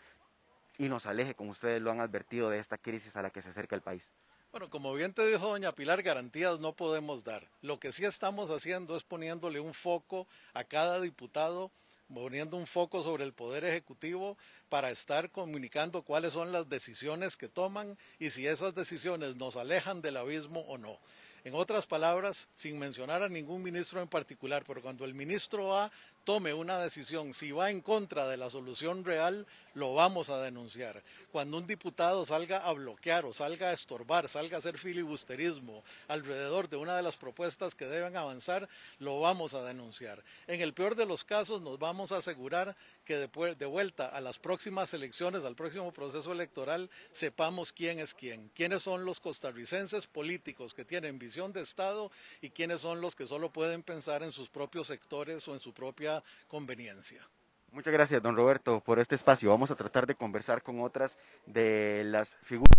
y 0.78 0.88
nos 0.88 1.06
aleje, 1.06 1.34
como 1.34 1.50
ustedes 1.50 1.80
lo 1.80 1.90
han 1.90 2.00
advertido, 2.00 2.50
de 2.50 2.58
esta 2.58 2.78
crisis 2.78 3.16
a 3.16 3.22
la 3.22 3.30
que 3.30 3.42
se 3.42 3.50
acerca 3.50 3.76
el 3.76 3.82
país? 3.82 4.12
Bueno, 4.50 4.70
como 4.70 4.94
bien 4.94 5.12
te 5.12 5.26
dijo 5.26 5.48
doña 5.48 5.74
Pilar, 5.74 6.02
garantías 6.02 6.60
no 6.60 6.74
podemos 6.74 7.24
dar. 7.24 7.48
Lo 7.60 7.80
que 7.80 7.90
sí 7.90 8.04
estamos 8.04 8.50
haciendo 8.50 8.96
es 8.96 9.02
poniéndole 9.02 9.58
un 9.60 9.74
foco 9.74 10.28
a 10.52 10.64
cada 10.64 11.00
diputado 11.00 11.72
poniendo 12.12 12.56
un 12.56 12.66
foco 12.66 13.02
sobre 13.02 13.24
el 13.24 13.32
Poder 13.32 13.64
Ejecutivo 13.64 14.36
para 14.68 14.90
estar 14.90 15.30
comunicando 15.30 16.02
cuáles 16.02 16.32
son 16.32 16.52
las 16.52 16.68
decisiones 16.68 17.36
que 17.36 17.48
toman 17.48 17.98
y 18.18 18.30
si 18.30 18.46
esas 18.46 18.74
decisiones 18.74 19.36
nos 19.36 19.56
alejan 19.56 20.02
del 20.02 20.16
abismo 20.16 20.60
o 20.60 20.78
no. 20.78 20.98
En 21.44 21.54
otras 21.54 21.86
palabras, 21.86 22.48
sin 22.54 22.78
mencionar 22.78 23.22
a 23.22 23.28
ningún 23.28 23.62
ministro 23.62 24.00
en 24.00 24.08
particular, 24.08 24.64
pero 24.66 24.80
cuando 24.80 25.04
el 25.04 25.12
ministro 25.12 25.76
A 25.76 25.90
tome 26.24 26.54
una 26.54 26.78
decisión, 26.78 27.34
si 27.34 27.52
va 27.52 27.70
en 27.70 27.80
contra 27.80 28.26
de 28.26 28.36
la 28.36 28.50
solución 28.50 29.04
real, 29.04 29.46
lo 29.74 29.94
vamos 29.94 30.30
a 30.30 30.40
denunciar. 30.40 31.02
Cuando 31.30 31.58
un 31.58 31.66
diputado 31.66 32.24
salga 32.24 32.58
a 32.58 32.72
bloquear 32.72 33.24
o 33.24 33.32
salga 33.32 33.70
a 33.70 33.72
estorbar, 33.72 34.28
salga 34.28 34.56
a 34.56 34.58
hacer 34.58 34.78
filibusterismo 34.78 35.84
alrededor 36.08 36.68
de 36.68 36.76
una 36.76 36.96
de 36.96 37.02
las 37.02 37.16
propuestas 37.16 37.74
que 37.74 37.86
deben 37.86 38.16
avanzar, 38.16 38.68
lo 38.98 39.20
vamos 39.20 39.54
a 39.54 39.62
denunciar. 39.62 40.22
En 40.46 40.60
el 40.60 40.72
peor 40.72 40.94
de 40.94 41.06
los 41.06 41.24
casos, 41.24 41.60
nos 41.60 41.78
vamos 41.78 42.12
a 42.12 42.18
asegurar 42.18 42.76
que 43.04 43.16
de, 43.16 43.66
vuelta 43.66 44.06
a 44.06 44.20
las 44.20 44.38
próximas 44.38 44.94
elecciones, 44.94 45.44
al 45.44 45.54
próximo 45.54 45.92
proceso 45.92 46.32
electoral, 46.32 46.90
sepamos 47.12 47.72
quién 47.72 47.98
es 47.98 48.14
quién, 48.14 48.50
quiénes 48.54 48.82
son 48.82 49.04
los 49.04 49.20
costarricenses 49.20 50.06
políticos 50.06 50.74
que 50.74 50.84
tienen 50.84 51.18
visión 51.18 51.52
de 51.52 51.60
Estado 51.60 52.10
y 52.40 52.50
quiénes 52.50 52.80
son 52.80 53.00
los 53.00 53.14
que 53.14 53.26
solo 53.26 53.52
pueden 53.52 53.82
pensar 53.82 54.22
en 54.22 54.32
sus 54.32 54.48
propios 54.48 54.86
sectores 54.86 55.46
o 55.48 55.52
en 55.52 55.60
su 55.60 55.72
propia 55.72 56.22
conveniencia. 56.48 57.28
Muchas 57.70 57.92
gracias, 57.92 58.22
don 58.22 58.36
Roberto, 58.36 58.80
por 58.80 58.98
este 58.98 59.14
espacio. 59.14 59.50
Vamos 59.50 59.70
a 59.70 59.74
tratar 59.74 60.06
de 60.06 60.14
conversar 60.14 60.62
con 60.62 60.80
otras 60.80 61.18
de 61.46 62.02
las 62.04 62.36
figuras 62.42 62.70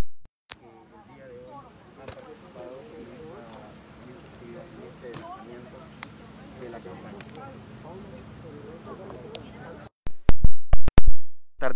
de 6.61 7.14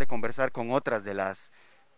conversar 0.07 0.51
con 0.51 0.71
otras 0.71 1.03
de 1.03 1.13
las, 1.13 1.51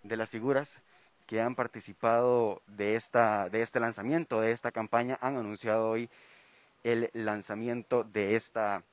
de 0.03 0.17
las 0.17 0.29
figuras 0.29 0.79
que 1.27 1.41
han 1.41 1.55
participado 1.55 2.61
de, 2.67 2.95
esta, 2.95 3.49
de 3.49 3.61
este 3.61 3.79
lanzamiento, 3.79 4.41
de 4.41 4.51
esta 4.51 4.71
campaña, 4.71 5.17
han 5.21 5.37
anunciado 5.37 5.89
hoy 5.89 6.09
el 6.83 7.09
lanzamiento 7.13 8.03
de 8.03 8.35
esta, 8.35 8.83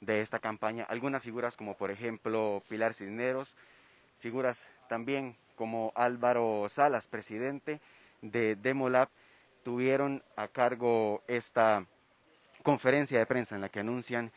de 0.00 0.20
esta 0.20 0.38
campaña. 0.38 0.84
Algunas 0.84 1.22
figuras 1.22 1.56
como 1.56 1.76
por 1.76 1.90
ejemplo 1.90 2.62
Pilar 2.68 2.94
Cisneros, 2.94 3.54
figuras 4.18 4.66
también 4.88 5.36
como 5.56 5.92
Álvaro 5.94 6.66
Salas, 6.68 7.06
presidente 7.06 7.80
de 8.22 8.56
Demolab, 8.56 9.08
tuvieron 9.62 10.22
a 10.36 10.48
cargo 10.48 11.22
esta 11.26 11.84
conferencia 12.62 13.18
de 13.18 13.26
prensa 13.26 13.54
en 13.54 13.60
la 13.60 13.68
que 13.68 13.80
anuncian 13.80 14.32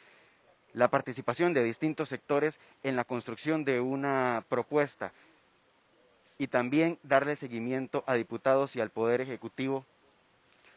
la 0.74 0.90
participación 0.90 1.54
de 1.54 1.64
distintos 1.64 2.10
sectores 2.10 2.60
en 2.84 2.96
la 2.96 3.04
construcción 3.04 3.64
de 3.64 3.80
una 3.80 4.44
propuesta 4.50 5.14
y 6.38 6.48
también 6.48 6.98
darle 7.04 7.36
seguimiento 7.36 8.04
a 8.08 8.16
diputados 8.16 8.76
y 8.76 8.82
al 8.82 8.90
Poder 8.90 9.22
Ejecutivo 9.22 9.86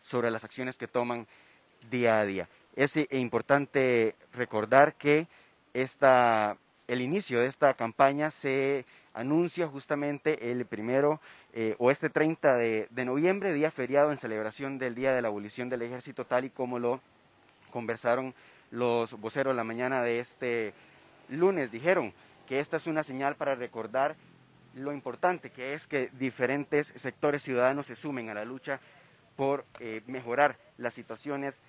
sobre 0.02 0.30
las 0.30 0.44
acciones 0.44 0.76
que 0.76 0.86
toman 0.86 1.26
día 1.90 2.20
a 2.20 2.24
día. 2.24 2.48
Es 2.76 2.96
importante 3.10 4.14
recordar 4.32 4.94
que 4.94 5.26
esta, 5.72 6.58
el 6.88 7.00
inicio 7.00 7.40
de 7.40 7.46
esta 7.46 7.74
campaña 7.74 8.30
se 8.30 8.84
anuncia 9.14 9.66
justamente 9.66 10.50
el 10.50 10.66
primero 10.66 11.20
eh, 11.54 11.74
o 11.78 11.90
este 11.90 12.10
30 12.10 12.56
de, 12.56 12.86
de 12.90 13.04
noviembre, 13.06 13.54
día 13.54 13.70
feriado 13.70 14.12
en 14.12 14.18
celebración 14.18 14.78
del 14.78 14.94
Día 14.94 15.14
de 15.14 15.22
la 15.22 15.28
Abolición 15.28 15.70
del 15.70 15.82
Ejército, 15.82 16.26
tal 16.26 16.44
y 16.44 16.50
como 16.50 16.78
lo 16.78 17.00
conversaron 17.70 18.34
los 18.70 19.12
voceros 19.20 19.54
la 19.54 19.64
mañana 19.64 20.02
de 20.02 20.20
este 20.20 20.74
lunes 21.28 21.70
dijeron 21.70 22.12
que 22.46 22.60
esta 22.60 22.76
es 22.76 22.86
una 22.86 23.02
señal 23.02 23.36
para 23.36 23.54
recordar 23.54 24.16
lo 24.74 24.92
importante 24.92 25.50
que 25.50 25.74
es 25.74 25.86
que 25.86 26.10
diferentes 26.18 26.92
sectores 26.96 27.42
ciudadanos 27.42 27.86
se 27.86 27.96
sumen 27.96 28.28
a 28.28 28.34
la 28.34 28.44
lucha 28.44 28.80
por 29.36 29.64
eh, 29.80 30.02
mejorar 30.06 30.58
las 30.78 30.94
situaciones 30.94 31.62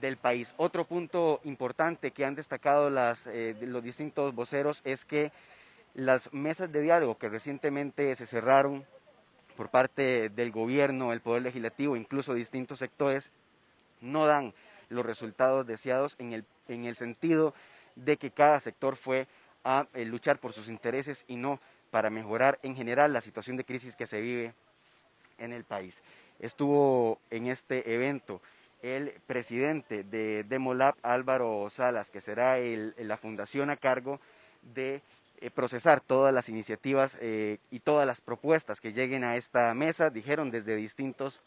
del 0.00 0.16
país. 0.16 0.54
Otro 0.56 0.84
punto 0.84 1.40
importante 1.44 2.12
que 2.12 2.24
han 2.24 2.34
destacado 2.34 2.88
las, 2.88 3.26
eh, 3.26 3.56
los 3.60 3.82
distintos 3.82 4.34
voceros 4.34 4.80
es 4.84 5.04
que 5.04 5.32
las 5.94 6.32
mesas 6.32 6.72
de 6.72 6.80
diálogo 6.80 7.18
que 7.18 7.28
recientemente 7.28 8.14
se 8.14 8.26
cerraron 8.26 8.86
por 9.56 9.68
parte 9.68 10.30
del 10.30 10.50
gobierno, 10.50 11.12
el 11.12 11.20
Poder 11.20 11.42
Legislativo, 11.42 11.96
incluso 11.96 12.32
distintos 12.32 12.78
sectores, 12.78 13.30
no 14.00 14.26
dan 14.26 14.54
los 14.92 15.04
resultados 15.04 15.66
deseados 15.66 16.16
en 16.18 16.32
el, 16.32 16.44
en 16.68 16.84
el 16.84 16.96
sentido 16.96 17.54
de 17.96 18.16
que 18.16 18.30
cada 18.30 18.60
sector 18.60 18.96
fue 18.96 19.26
a 19.64 19.86
eh, 19.94 20.04
luchar 20.04 20.38
por 20.38 20.52
sus 20.52 20.68
intereses 20.68 21.24
y 21.28 21.36
no 21.36 21.60
para 21.90 22.10
mejorar 22.10 22.58
en 22.62 22.74
general 22.74 23.12
la 23.12 23.20
situación 23.20 23.56
de 23.56 23.64
crisis 23.64 23.96
que 23.96 24.06
se 24.06 24.20
vive 24.20 24.54
en 25.38 25.52
el 25.52 25.64
país. 25.64 26.02
Estuvo 26.38 27.18
en 27.30 27.46
este 27.46 27.94
evento 27.94 28.40
el 28.82 29.12
presidente 29.26 30.02
de 30.02 30.42
Demolab, 30.44 30.96
Álvaro 31.02 31.68
Salas, 31.70 32.10
que 32.10 32.20
será 32.20 32.56
la 32.58 33.16
fundación 33.16 33.70
a 33.70 33.76
cargo 33.76 34.20
de 34.74 35.02
eh, 35.40 35.50
procesar 35.50 36.00
todas 36.00 36.34
las 36.34 36.48
iniciativas 36.48 37.16
eh, 37.20 37.58
y 37.70 37.80
todas 37.80 38.06
las 38.06 38.20
propuestas 38.20 38.80
que 38.80 38.92
lleguen 38.92 39.22
a 39.22 39.36
esta 39.36 39.72
mesa, 39.74 40.10
dijeron 40.10 40.50
desde 40.50 40.74
distintos 40.74 41.40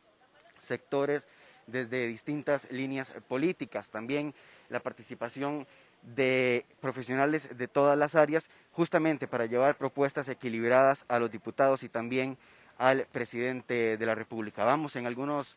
sectores 0.60 1.28
desde 1.68 2.08
distintas 2.08 2.70
líneas 2.72 3.14
políticas, 3.28 3.90
también 3.90 4.34
la 4.70 4.80
participación 4.80 5.68
de 6.02 6.66
profesionales 6.82 7.50
de 7.58 7.68
todas 7.68 7.98
las 7.98 8.16
áreas, 8.16 8.50
justamente 8.72 9.28
para 9.28 9.46
llevar 9.46 9.76
propuestas 9.76 10.30
equilibradas 10.30 11.06
a 11.08 11.20
los 11.20 11.32
diputados 11.32 11.84
y 11.84 11.90
también 11.90 12.38
al 12.78 13.08
presidente 13.12 13.98
de 13.98 14.06
la 14.06 14.16
República. 14.16 14.66
Vamos 14.66 14.96
en 14.96 15.08
algunos 15.08 15.56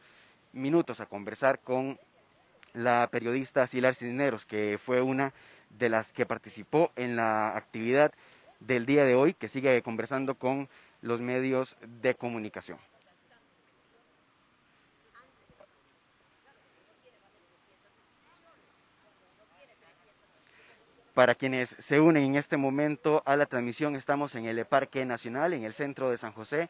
minutos 0.52 1.00
a 1.00 1.06
conversar 1.06 1.60
con 1.60 1.98
la 2.72 3.08
periodista 3.10 3.66
Silar 3.66 3.94
Cisneros, 3.94 4.46
que 4.46 4.78
fue 4.82 5.02
una 5.02 5.32
de 5.70 5.88
las 5.88 6.12
que 6.12 6.26
participó 6.26 6.92
en 6.96 7.16
la 7.16 7.56
actividad 7.56 8.12
del 8.60 8.86
día 8.86 9.04
de 9.04 9.14
hoy, 9.14 9.34
que 9.34 9.48
sigue 9.48 9.82
conversando 9.82 10.36
con 10.36 10.68
los 11.02 11.20
medios 11.20 11.76
de 12.00 12.14
comunicación. 12.14 12.78
Para 21.18 21.35
quienes 21.35 21.74
se 21.81 21.98
unen 21.98 22.22
en 22.22 22.37
este 22.37 22.57
momento 22.57 23.24
a 23.26 23.35
la 23.35 23.46
transmisión, 23.46 23.96
estamos 23.96 24.37
en 24.37 24.44
el 24.44 24.64
Parque 24.66 25.04
Nacional, 25.04 25.52
en 25.52 25.64
el 25.64 25.72
centro 25.72 26.11
de 26.11 26.16
San 26.16 26.31
José. 26.31 26.68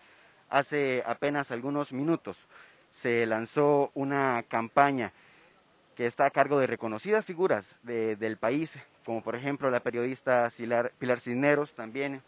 Hace 0.49 1.03
apenas 1.05 1.51
algunos 1.51 1.93
minutos 1.93 2.49
se 2.91 3.27
lanzó 3.27 3.91
una 3.93 4.43
campaña 4.49 5.13
que 5.95 6.07
está 6.07 6.25
a 6.25 6.31
cargo 6.31 6.59
de 6.59 6.67
reconocidas 6.67 7.27
figuras 7.27 7.77
del 7.83 8.39
país, 8.39 8.79
como 9.05 9.23
por 9.23 9.37
ejemplo 9.37 9.69
la 9.69 9.81
periodista 9.81 10.49
Pilar 10.99 11.21
Cisneros, 11.21 11.75
también 11.75 12.23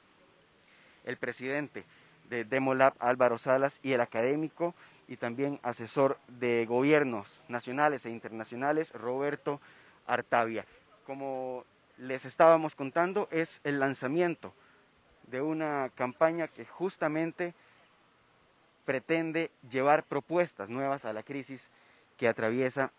el 1.07 1.17
presidente 1.17 1.87
de 2.29 2.45
Demolab 2.45 2.93
Álvaro 2.99 3.39
Salas 3.39 3.81
y 3.83 3.93
el 3.93 4.03
académico 4.03 4.75
y 5.09 5.17
también 5.17 5.59
asesor 5.63 6.19
de 6.29 6.67
gobiernos 6.67 7.41
nacionales 7.49 8.05
e 8.05 8.11
internacionales 8.11 8.93
Roberto 8.93 9.59
Artavia. 10.07 10.67
Como 11.07 11.65
les 12.01 12.25
estábamos 12.25 12.75
contando 12.75 13.29
es 13.31 13.61
el 13.63 13.79
lanzamiento 13.79 14.55
de 15.25 15.43
una 15.43 15.91
campaña 15.95 16.49
que 16.49 16.65
justamente 16.65 17.55
pretende 18.87 19.51
llevar 19.71 20.05
propuestas 20.05 20.71
nuevas 20.71 21.05
a 21.05 21.13
la 21.13 21.23
crisis 21.23 21.71
que 22.17 22.27
atraviesa 22.27 22.91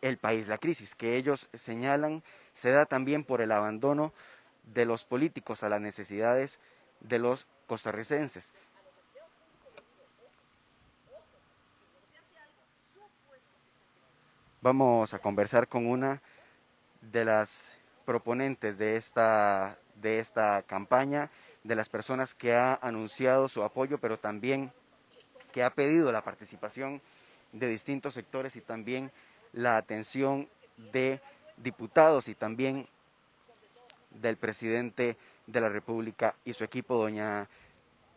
el 0.00 0.16
país. 0.16 0.48
La 0.48 0.56
crisis 0.56 0.94
que 0.94 1.16
ellos 1.16 1.50
señalan 1.52 2.22
se 2.54 2.70
da 2.70 2.86
también 2.86 3.24
por 3.24 3.42
el 3.42 3.52
abandono 3.52 4.12
de 4.64 4.86
los 4.86 5.04
políticos 5.04 5.62
a 5.62 5.68
las 5.68 5.80
necesidades 5.80 6.60
de 7.00 7.18
los 7.18 7.46
costarricenses. 7.66 8.54
Vamos 14.62 15.12
a 15.12 15.18
conversar 15.18 15.68
con 15.68 15.86
una 15.86 16.22
de 17.02 17.24
las 17.24 17.72
proponentes 18.12 18.76
de 18.76 18.96
esta, 18.96 19.78
de 19.94 20.18
esta 20.18 20.62
campaña, 20.64 21.30
de 21.64 21.74
las 21.74 21.88
personas 21.88 22.34
que 22.34 22.52
ha 22.52 22.74
anunciado 22.74 23.48
su 23.48 23.62
apoyo, 23.62 23.96
pero 23.96 24.18
también 24.18 24.70
que 25.50 25.64
ha 25.64 25.70
pedido 25.70 26.12
la 26.12 26.22
participación 26.22 27.00
de 27.52 27.68
distintos 27.68 28.12
sectores 28.12 28.54
y 28.56 28.60
también 28.60 29.10
la 29.54 29.78
atención 29.78 30.46
de 30.92 31.22
diputados 31.56 32.28
y 32.28 32.34
también 32.34 32.86
del 34.10 34.36
presidente 34.36 35.16
de 35.46 35.60
la 35.62 35.70
República 35.70 36.34
y 36.44 36.52
su 36.52 36.64
equipo, 36.64 36.98
doña 36.98 37.48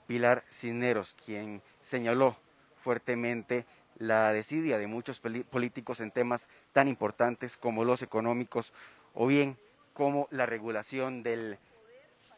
Pilar 0.08 0.44
Cisneros, 0.52 1.16
quien 1.26 1.62
señaló 1.80 2.36
fuertemente 2.84 3.66
la 3.98 4.34
desidia 4.34 4.78
de 4.78 4.88
muchos 4.88 5.22
políticos 5.22 6.02
en 6.02 6.12
temas 6.12 6.50
tan 6.74 6.90
importantes 6.90 7.56
como 7.56 7.86
los 7.86 8.02
económicos 8.02 8.74
o 9.14 9.28
bien 9.28 9.58
como 9.96 10.28
la 10.30 10.46
regulación 10.46 11.24
del 11.24 11.58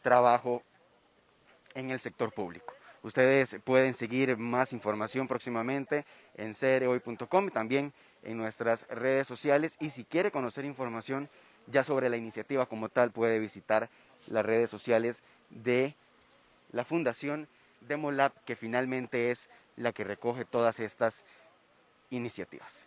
trabajo 0.03 0.61
en 1.73 1.91
el 1.91 1.99
sector 1.99 2.31
público. 2.31 2.73
Ustedes 3.03 3.57
pueden 3.63 3.93
seguir 3.93 4.37
más 4.37 4.73
información 4.73 5.27
próximamente 5.27 6.05
en 6.35 6.53
cerehoy.com, 6.53 7.49
también 7.49 7.93
en 8.23 8.37
nuestras 8.37 8.87
redes 8.89 9.27
sociales 9.27 9.75
y 9.79 9.89
si 9.89 10.03
quiere 10.03 10.31
conocer 10.31 10.65
información 10.65 11.29
ya 11.67 11.83
sobre 11.83 12.09
la 12.09 12.17
iniciativa 12.17 12.65
como 12.67 12.89
tal 12.89 13.11
puede 13.11 13.39
visitar 13.39 13.89
las 14.27 14.45
redes 14.45 14.69
sociales 14.69 15.23
de 15.49 15.95
la 16.71 16.85
Fundación 16.85 17.47
Demolab 17.81 18.33
que 18.45 18.55
finalmente 18.55 19.31
es 19.31 19.49
la 19.75 19.93
que 19.93 20.03
recoge 20.03 20.45
todas 20.45 20.79
estas 20.79 21.23
iniciativas. 22.09 22.86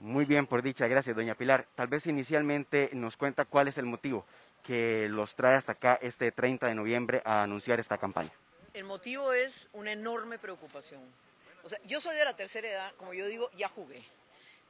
Muy 0.00 0.24
bien, 0.24 0.46
por 0.46 0.62
dicha, 0.62 0.86
gracias, 0.86 1.16
doña 1.16 1.34
Pilar. 1.34 1.66
Tal 1.74 1.88
vez 1.88 2.06
inicialmente 2.06 2.90
nos 2.92 3.16
cuenta 3.16 3.44
cuál 3.44 3.66
es 3.66 3.78
el 3.78 3.86
motivo 3.86 4.24
que 4.62 5.08
los 5.08 5.34
trae 5.34 5.56
hasta 5.56 5.72
acá 5.72 5.98
este 6.00 6.30
30 6.30 6.68
de 6.68 6.74
noviembre 6.74 7.20
a 7.24 7.42
anunciar 7.42 7.80
esta 7.80 7.98
campaña. 7.98 8.30
El 8.74 8.84
motivo 8.84 9.32
es 9.32 9.68
una 9.72 9.90
enorme 9.90 10.38
preocupación. 10.38 11.00
O 11.64 11.68
sea, 11.68 11.80
yo 11.84 12.00
soy 12.00 12.14
de 12.16 12.24
la 12.24 12.36
tercera 12.36 12.68
edad, 12.68 12.92
como 12.96 13.12
yo 13.12 13.26
digo, 13.26 13.50
ya 13.56 13.68
jugué. 13.68 14.04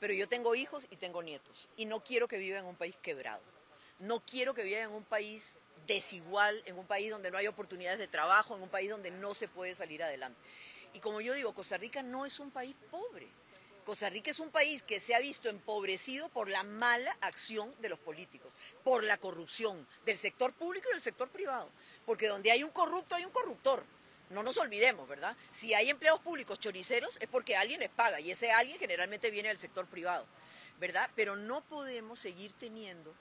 Pero 0.00 0.14
yo 0.14 0.28
tengo 0.28 0.54
hijos 0.54 0.86
y 0.90 0.96
tengo 0.96 1.22
nietos 1.22 1.68
y 1.76 1.84
no 1.84 2.00
quiero 2.00 2.26
que 2.26 2.38
vivan 2.38 2.60
en 2.60 2.66
un 2.66 2.76
país 2.76 2.96
quebrado. 3.02 3.42
No 3.98 4.20
quiero 4.20 4.54
que 4.54 4.62
vivan 4.62 4.84
en 4.84 4.92
un 4.92 5.04
país 5.04 5.58
desigual, 5.86 6.62
en 6.64 6.78
un 6.78 6.86
país 6.86 7.10
donde 7.10 7.30
no 7.30 7.36
hay 7.36 7.48
oportunidades 7.48 7.98
de 7.98 8.08
trabajo, 8.08 8.56
en 8.56 8.62
un 8.62 8.68
país 8.68 8.88
donde 8.88 9.10
no 9.10 9.34
se 9.34 9.48
puede 9.48 9.74
salir 9.74 10.02
adelante. 10.02 10.40
Y 10.94 11.00
como 11.00 11.20
yo 11.20 11.34
digo, 11.34 11.52
Costa 11.52 11.76
Rica 11.76 12.02
no 12.02 12.24
es 12.24 12.40
un 12.40 12.50
país 12.50 12.74
pobre. 12.90 13.28
Costa 13.88 14.10
Rica 14.10 14.30
es 14.30 14.38
un 14.38 14.50
país 14.50 14.82
que 14.82 15.00
se 15.00 15.14
ha 15.14 15.18
visto 15.18 15.48
empobrecido 15.48 16.28
por 16.28 16.50
la 16.50 16.62
mala 16.62 17.16
acción 17.22 17.74
de 17.80 17.88
los 17.88 17.98
políticos, 17.98 18.52
por 18.84 19.02
la 19.02 19.16
corrupción 19.16 19.88
del 20.04 20.18
sector 20.18 20.52
público 20.52 20.90
y 20.90 20.92
del 20.92 21.00
sector 21.00 21.30
privado. 21.30 21.70
Porque 22.04 22.28
donde 22.28 22.50
hay 22.50 22.62
un 22.62 22.70
corrupto 22.70 23.14
hay 23.14 23.24
un 23.24 23.30
corruptor. 23.30 23.82
No 24.28 24.42
nos 24.42 24.58
olvidemos, 24.58 25.08
¿verdad? 25.08 25.34
Si 25.52 25.72
hay 25.72 25.88
empleados 25.88 26.20
públicos 26.20 26.60
choriceros 26.60 27.16
es 27.18 27.28
porque 27.28 27.56
alguien 27.56 27.80
les 27.80 27.88
paga 27.88 28.20
y 28.20 28.30
ese 28.30 28.50
alguien 28.50 28.78
generalmente 28.78 29.30
viene 29.30 29.48
del 29.48 29.58
sector 29.58 29.86
privado, 29.86 30.26
¿verdad? 30.78 31.08
Pero 31.16 31.36
no 31.36 31.62
podemos 31.62 32.18
seguir 32.18 32.52
teniendo 32.60 33.14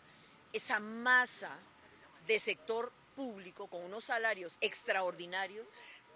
esa 0.51 0.81
masa 0.81 1.57
de 2.25 2.39
sector 2.39 2.91
público 3.15 3.67
con 3.67 3.85
unos 3.85 4.03
salarios 4.03 4.57
extraordinarios, 4.59 5.65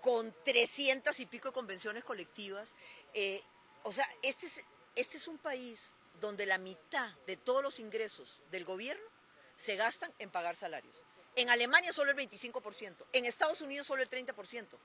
con 0.02 0.36
300 0.44 1.18
y 1.22 1.26
pico 1.26 1.48
de 1.48 1.54
convenciones 1.54 2.04
colectivas. 2.04 2.76
Eh, 3.14 3.42
o 3.84 3.94
sea, 3.94 4.08
este 4.22 4.46
es, 4.46 4.64
este 4.96 5.18
es 5.18 5.28
un 5.28 5.38
país 5.38 5.94
donde 6.20 6.46
la 6.46 6.58
mitad 6.58 7.10
de 7.26 7.38
todos 7.38 7.64
los 7.64 7.80
ingresos 7.80 8.42
del 8.52 8.66
gobierno 8.66 9.06
se 9.56 9.76
gastan 9.76 10.14
en 10.20 10.30
pagar 10.30 10.56
salarios. 10.56 10.96
En 11.36 11.50
Alemania 11.50 11.94
solo 11.94 12.12
el 12.12 12.18
25%, 12.18 13.06
en 13.14 13.26
Estados 13.26 13.62
Unidos 13.62 13.88
solo 13.88 14.04
el 14.04 14.10
30%. 14.10 14.78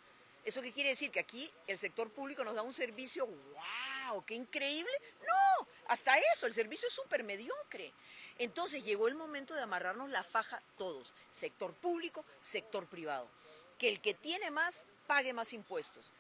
¿Eso 0.44 0.62
qué 0.62 0.70
quiere 0.70 0.90
decir? 0.90 1.11
Que 1.11 1.18
aquí 1.18 1.50
el 1.66 1.76
sector 1.76 2.09
público 2.09 2.44
nos 2.44 2.54
da 2.54 2.62
un 2.62 2.72
servicio, 2.72 3.26
wow, 3.26 4.24
qué 4.24 4.35
increíble. 4.35 4.92
No, 5.26 5.66
hasta 5.88 6.16
eso, 6.32 6.46
el 6.46 6.54
servicio 6.54 6.87
es 6.87 6.94
súper 6.94 7.24
mediocre. 7.24 7.92
Entonces 8.38 8.85
llegó 8.85 9.09
el 9.09 9.16
momento 9.16 9.54
de 9.54 9.62
amarrarnos 9.62 10.09
la 10.11 10.22
faja 10.22 10.62
todos, 10.78 11.14
sector 11.32 11.74
público, 11.74 12.24
sector 12.40 12.87
privado. 12.87 13.28
Que 13.76 13.88
el 13.88 14.00
que 14.00 14.14
tiene 14.14 14.52
más 14.52 14.85
pague 15.09 15.32
más 15.32 15.52
impuestos, 15.52 16.12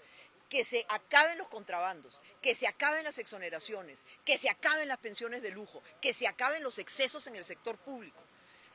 que 0.48 0.64
se 0.64 0.86
acaben 0.88 1.38
los 1.38 1.48
contrabandos, 1.48 2.20
que 2.40 2.54
se 2.54 2.66
acaben 2.66 3.04
las 3.04 3.18
exoneraciones, 3.18 4.04
que 4.24 4.38
se 4.38 4.48
acaben 4.48 4.88
las 4.88 4.98
pensiones 4.98 5.42
de 5.42 5.50
lujo, 5.50 5.82
que 6.00 6.12
se 6.12 6.26
acaben 6.26 6.62
los 6.62 6.78
excesos 6.78 7.26
en 7.26 7.36
el 7.36 7.44
sector 7.44 7.76
público 7.76 8.22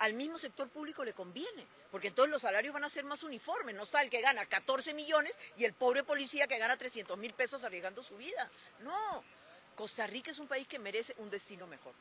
al 0.01 0.15
mismo 0.15 0.39
sector 0.39 0.67
público 0.67 1.05
le 1.05 1.13
conviene, 1.13 1.63
porque 1.91 2.07
entonces 2.07 2.31
los 2.31 2.41
salarios 2.41 2.73
van 2.73 2.83
a 2.83 2.89
ser 2.89 3.03
más 3.03 3.21
uniformes, 3.21 3.75
no 3.75 3.83
está 3.83 4.01
el 4.01 4.09
que 4.09 4.19
gana 4.19 4.47
14 4.47 4.95
millones 4.95 5.31
y 5.57 5.63
el 5.63 5.73
pobre 5.73 6.03
policía 6.03 6.47
que 6.47 6.57
gana 6.57 6.75
300 6.75 7.15
mil 7.19 7.31
pesos 7.33 7.63
arriesgando 7.63 8.01
su 8.01 8.17
vida. 8.17 8.49
No, 8.79 9.23
Costa 9.75 10.07
Rica 10.07 10.31
es 10.31 10.39
un 10.39 10.47
país 10.47 10.65
que 10.67 10.79
merece 10.79 11.13
un 11.19 11.29
destino 11.29 11.67
mejor 11.67 11.93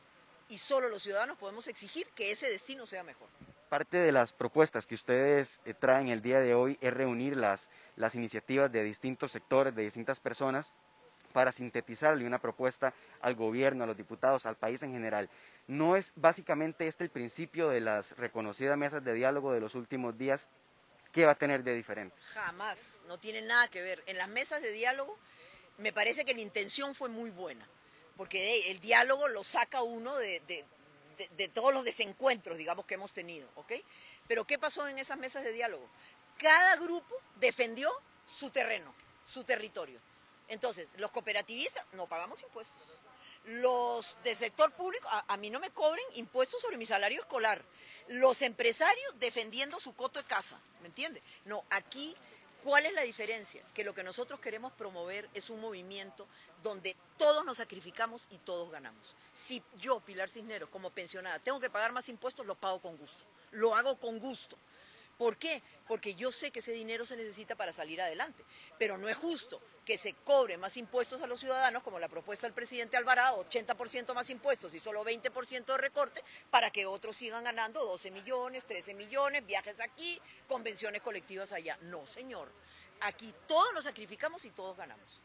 y 0.49 0.57
solo 0.57 0.89
los 0.89 1.03
ciudadanos 1.03 1.37
podemos 1.37 1.67
exigir 1.67 2.07
que 2.15 2.31
ese 2.31 2.49
destino 2.49 2.87
sea 2.87 3.03
mejor. 3.03 3.29
Parte 3.71 3.99
de 3.99 4.11
las 4.11 4.33
propuestas 4.33 4.85
que 4.85 4.95
ustedes 4.95 5.61
eh, 5.63 5.73
traen 5.73 6.09
el 6.09 6.21
día 6.21 6.41
de 6.41 6.53
hoy 6.53 6.77
es 6.81 6.93
reunir 6.93 7.37
las, 7.37 7.69
las 7.95 8.15
iniciativas 8.15 8.69
de 8.69 8.83
distintos 8.83 9.31
sectores, 9.31 9.73
de 9.73 9.83
distintas 9.83 10.19
personas, 10.19 10.73
para 11.31 11.53
sintetizarle 11.53 12.27
una 12.27 12.41
propuesta 12.41 12.93
al 13.21 13.35
gobierno, 13.35 13.85
a 13.85 13.87
los 13.87 13.95
diputados, 13.95 14.45
al 14.45 14.57
país 14.57 14.83
en 14.83 14.91
general. 14.91 15.29
¿No 15.67 15.95
es 15.95 16.11
básicamente 16.17 16.85
este 16.85 17.05
el 17.05 17.11
principio 17.11 17.69
de 17.69 17.79
las 17.79 18.17
reconocidas 18.17 18.75
mesas 18.75 19.05
de 19.05 19.13
diálogo 19.13 19.53
de 19.53 19.61
los 19.61 19.73
últimos 19.75 20.17
días? 20.17 20.49
¿Qué 21.13 21.23
va 21.23 21.31
a 21.31 21.35
tener 21.35 21.63
de 21.63 21.73
diferente? 21.73 22.13
Jamás, 22.33 23.01
no 23.07 23.19
tiene 23.19 23.41
nada 23.41 23.69
que 23.69 23.81
ver. 23.81 24.03
En 24.05 24.17
las 24.17 24.27
mesas 24.27 24.61
de 24.61 24.73
diálogo 24.73 25.17
me 25.77 25.93
parece 25.93 26.25
que 26.25 26.33
la 26.33 26.41
intención 26.41 26.93
fue 26.93 27.07
muy 27.07 27.29
buena, 27.29 27.65
porque 28.17 28.69
el 28.69 28.81
diálogo 28.81 29.29
lo 29.29 29.45
saca 29.45 29.81
uno 29.81 30.17
de, 30.17 30.41
de 30.45 30.65
todos 31.53 31.73
los 31.73 31.83
desencuentros, 31.83 32.57
digamos, 32.57 32.85
que 32.85 32.95
hemos 32.95 33.13
tenido, 33.13 33.49
¿ok? 33.55 33.73
Pero 34.27 34.45
¿qué 34.45 34.57
pasó 34.57 34.87
en 34.87 34.97
esas 34.97 35.17
mesas 35.17 35.43
de 35.43 35.51
diálogo? 35.51 35.87
Cada 36.37 36.75
grupo 36.77 37.15
defendió 37.35 37.91
su 38.25 38.49
terreno, 38.49 38.93
su 39.25 39.43
territorio. 39.43 39.99
Entonces, 40.47 40.91
los 40.97 41.11
cooperativistas 41.11 41.85
no 41.93 42.07
pagamos 42.07 42.41
impuestos. 42.43 42.77
Los 43.45 44.17
del 44.23 44.35
sector 44.35 44.71
público, 44.73 45.07
a, 45.09 45.37
mí 45.37 45.49
no 45.49 45.59
me 45.59 45.71
cobren 45.71 46.05
impuestos 46.13 46.61
sobre 46.61 46.77
mi 46.77 46.85
salario 46.85 47.21
escolar. 47.21 47.63
Los 48.07 48.41
empresarios 48.41 49.19
defendiendo 49.19 49.79
su 49.79 49.95
coto 49.95 50.21
de 50.21 50.27
casa, 50.27 50.59
¿me 50.81 50.87
entiende? 50.87 51.23
No, 51.45 51.63
aquí, 51.69 52.15
¿cuál 52.63 52.85
es 52.85 52.93
la 52.93 53.01
diferencia? 53.01 53.63
Que 53.73 53.83
lo 53.83 53.93
que 53.93 54.03
nosotros 54.03 54.39
queremos 54.39 54.73
promover 54.73 55.29
es 55.33 55.49
un 55.49 55.59
movimiento 55.59 56.27
donde 56.63 56.95
todos 57.17 57.45
nos 57.45 57.57
sacrificamos 57.57 58.27
y 58.31 58.37
todos 58.37 58.71
ganamos. 58.71 59.15
Si 59.33 59.63
yo, 59.77 59.99
Pilar 59.99 60.29
Cisneros, 60.29 60.69
como 60.69 60.89
pensionada, 60.89 61.39
tengo 61.39 61.59
que 61.59 61.69
pagar 61.69 61.91
más 61.91 62.09
impuestos, 62.09 62.45
lo 62.45 62.55
pago 62.55 62.79
con 62.79 62.97
gusto. 62.97 63.23
Lo 63.51 63.75
hago 63.75 63.97
con 63.97 64.19
gusto. 64.19 64.57
¿Por 65.17 65.37
qué? 65.37 65.61
Porque 65.87 66.15
yo 66.15 66.31
sé 66.31 66.51
que 66.51 66.59
ese 66.59 66.71
dinero 66.71 67.05
se 67.05 67.15
necesita 67.15 67.55
para 67.55 67.73
salir 67.73 68.01
adelante, 68.01 68.43
pero 68.79 68.97
no 68.97 69.07
es 69.07 69.17
justo 69.17 69.61
que 69.91 69.97
se 69.97 70.13
cobre 70.13 70.57
más 70.57 70.77
impuestos 70.77 71.21
a 71.21 71.27
los 71.27 71.41
ciudadanos, 71.41 71.83
como 71.83 71.99
la 71.99 72.07
propuesta 72.07 72.47
del 72.47 72.53
presidente 72.53 72.95
Alvarado, 72.95 73.45
80% 73.45 74.13
más 74.13 74.29
impuestos 74.29 74.73
y 74.73 74.79
solo 74.79 75.03
20% 75.03 75.65
de 75.65 75.77
recorte, 75.77 76.23
para 76.49 76.71
que 76.71 76.85
otros 76.85 77.17
sigan 77.17 77.43
ganando 77.43 77.83
12 77.83 78.09
millones, 78.09 78.63
13 78.63 78.93
millones, 78.93 79.45
viajes 79.45 79.81
aquí, 79.81 80.17
convenciones 80.47 81.01
colectivas 81.01 81.51
allá. 81.51 81.77
No, 81.81 82.07
señor. 82.07 82.49
Aquí 83.01 83.33
todos 83.49 83.73
nos 83.73 83.83
sacrificamos 83.83 84.45
y 84.45 84.51
todos 84.51 84.77
ganamos. 84.77 85.21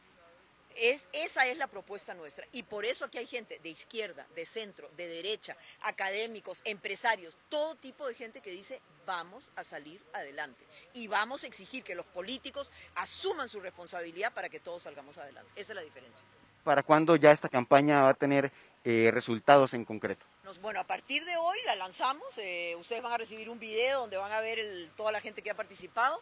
Es, 0.76 1.08
esa 1.12 1.46
es 1.46 1.56
la 1.56 1.66
propuesta 1.66 2.14
nuestra. 2.14 2.46
Y 2.52 2.62
por 2.62 2.84
eso 2.84 3.04
aquí 3.04 3.18
hay 3.18 3.26
gente 3.26 3.58
de 3.62 3.68
izquierda, 3.70 4.26
de 4.34 4.44
centro, 4.44 4.90
de 4.96 5.08
derecha, 5.08 5.56
académicos, 5.80 6.60
empresarios, 6.64 7.36
todo 7.48 7.74
tipo 7.76 8.06
de 8.06 8.14
gente 8.14 8.40
que 8.40 8.50
dice 8.50 8.80
vamos 9.06 9.50
a 9.56 9.62
salir 9.62 10.02
adelante. 10.12 10.64
Y 10.92 11.08
vamos 11.08 11.44
a 11.44 11.46
exigir 11.46 11.82
que 11.82 11.94
los 11.94 12.06
políticos 12.06 12.70
asuman 12.94 13.48
su 13.48 13.60
responsabilidad 13.60 14.32
para 14.34 14.48
que 14.48 14.60
todos 14.60 14.82
salgamos 14.82 15.16
adelante. 15.18 15.50
Esa 15.56 15.72
es 15.72 15.76
la 15.76 15.82
diferencia. 15.82 16.24
¿Para 16.64 16.82
cuándo 16.82 17.14
ya 17.16 17.30
esta 17.30 17.48
campaña 17.48 18.02
va 18.02 18.08
a 18.10 18.14
tener 18.14 18.50
eh, 18.84 19.10
resultados 19.12 19.72
en 19.74 19.84
concreto? 19.84 20.26
bueno, 20.60 20.80
a 20.80 20.84
partir 20.84 21.24
de 21.24 21.36
hoy 21.36 21.58
la 21.64 21.74
lanzamos. 21.74 22.26
Eh, 22.38 22.76
ustedes 22.78 23.02
van 23.02 23.12
a 23.12 23.18
recibir 23.18 23.50
un 23.50 23.58
video 23.58 24.00
donde 24.00 24.16
van 24.16 24.32
a 24.32 24.40
ver 24.40 24.88
toda 24.96 25.10
la 25.12 25.20
gente 25.20 25.42
que 25.42 25.50
ha 25.50 25.54
participado. 25.54 26.20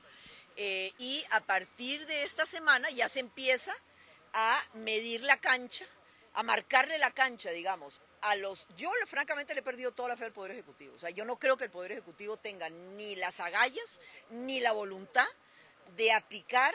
Eh, 0.57 0.93
y 0.99 1.25
a 1.31 1.41
partir 1.41 2.07
de 2.07 2.23
esta 2.23 2.47
semana 2.47 2.89
ya 2.91 3.09
se 3.09 3.21
empieza 3.21 3.75
a 4.35 4.63
medir 4.75 5.23
la 5.23 5.39
cancha, 5.39 5.87
a 6.35 6.43
marcarle 6.43 6.99
la 6.99 7.13
cancha, 7.13 7.51
digamos, 7.51 8.03
a 8.21 8.35
los... 8.37 8.67
Yo 8.77 8.91
francamente 9.07 9.55
le 9.55 9.61
he 9.61 9.63
perdido 9.63 9.93
toda 9.93 10.11
la 10.11 10.17
fe 10.17 10.25
al 10.25 10.33
Poder 10.33 10.51
Ejecutivo. 10.51 10.95
O 10.95 10.99
sea, 10.99 11.11
yo 11.11 11.25
no 11.25 11.39
creo 11.39 11.57
que 11.57 11.65
el 11.65 11.71
Poder 11.71 11.93
Ejecutivo 11.93 12.37
tenga 12.37 12.69
ni 12.69 13.15
las 13.17 13.41
agallas 13.41 14.01
ni 14.31 14.61
la 14.61 14.73
voluntad 14.73 15.27
de 15.97 16.13
aplicar 16.13 16.75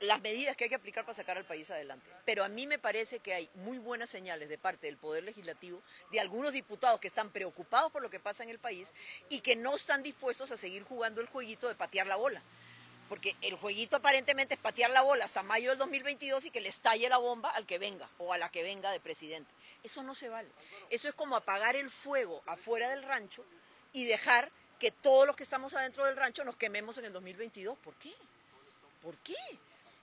las 0.00 0.20
medidas 0.22 0.56
que 0.56 0.64
hay 0.64 0.70
que 0.70 0.76
aplicar 0.76 1.04
para 1.04 1.14
sacar 1.14 1.36
al 1.36 1.44
país 1.44 1.70
adelante. 1.70 2.08
Pero 2.24 2.44
a 2.44 2.48
mí 2.48 2.66
me 2.66 2.78
parece 2.78 3.20
que 3.20 3.34
hay 3.34 3.50
muy 3.54 3.78
buenas 3.78 4.10
señales 4.10 4.48
de 4.48 4.58
parte 4.58 4.86
del 4.86 4.96
Poder 4.96 5.24
Legislativo, 5.24 5.80
de 6.10 6.20
algunos 6.20 6.52
diputados 6.52 7.00
que 7.00 7.08
están 7.08 7.30
preocupados 7.30 7.90
por 7.92 8.02
lo 8.02 8.10
que 8.10 8.20
pasa 8.20 8.42
en 8.42 8.50
el 8.50 8.58
país 8.58 8.92
y 9.28 9.40
que 9.40 9.56
no 9.56 9.74
están 9.74 10.02
dispuestos 10.02 10.50
a 10.52 10.56
seguir 10.56 10.82
jugando 10.84 11.20
el 11.20 11.28
jueguito 11.28 11.68
de 11.68 11.74
patear 11.74 12.06
la 12.06 12.16
bola 12.16 12.42
porque 13.12 13.36
el 13.42 13.56
jueguito 13.56 13.96
aparentemente 13.96 14.54
es 14.54 14.60
patear 14.60 14.90
la 14.90 15.02
bola 15.02 15.26
hasta 15.26 15.42
mayo 15.42 15.68
del 15.68 15.78
2022 15.80 16.46
y 16.46 16.50
que 16.50 16.62
le 16.62 16.70
estalle 16.70 17.10
la 17.10 17.18
bomba 17.18 17.50
al 17.50 17.66
que 17.66 17.78
venga 17.78 18.08
o 18.16 18.32
a 18.32 18.38
la 18.38 18.48
que 18.48 18.62
venga 18.62 18.90
de 18.90 19.00
presidente. 19.00 19.52
Eso 19.82 20.02
no 20.02 20.14
se 20.14 20.30
vale. 20.30 20.48
Eso 20.88 21.10
es 21.10 21.14
como 21.14 21.36
apagar 21.36 21.76
el 21.76 21.90
fuego 21.90 22.42
afuera 22.46 22.88
del 22.88 23.02
rancho 23.02 23.44
y 23.92 24.06
dejar 24.06 24.50
que 24.78 24.92
todos 24.92 25.26
los 25.26 25.36
que 25.36 25.42
estamos 25.42 25.74
adentro 25.74 26.06
del 26.06 26.16
rancho 26.16 26.42
nos 26.42 26.56
quememos 26.56 26.96
en 26.96 27.04
el 27.04 27.12
2022. 27.12 27.76
¿Por 27.80 27.94
qué? 27.96 28.14
¿Por 29.02 29.14
qué? 29.18 29.36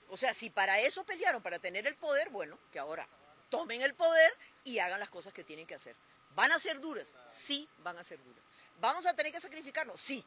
O 0.10 0.16
sea, 0.16 0.36
si 0.36 0.52
para 0.52 0.80
eso 0.80 1.04
pelearon, 1.04 1.42
para 1.42 1.58
tener 1.58 1.88
el 1.88 1.96
poder, 1.96 2.30
bueno, 2.30 2.60
que 2.72 2.78
ahora 2.78 3.08
tomen 3.50 3.82
el 3.82 3.96
poder 3.96 4.32
y 4.64 4.78
hagan 4.78 5.00
las 5.00 5.10
cosas 5.10 5.34
que 5.34 5.44
tienen 5.44 5.66
que 5.66 5.74
hacer. 5.74 5.96
¿Van 6.36 6.52
a 6.52 6.60
ser 6.60 6.80
duras? 6.80 7.16
Sí, 7.28 7.68
van 7.80 7.98
a 7.98 8.04
ser 8.04 8.24
duras. 8.24 8.44
¿Vamos 8.80 9.08
a 9.08 9.16
tener 9.16 9.32
que 9.32 9.40
sacrificarnos? 9.40 10.00
Sí, 10.00 10.24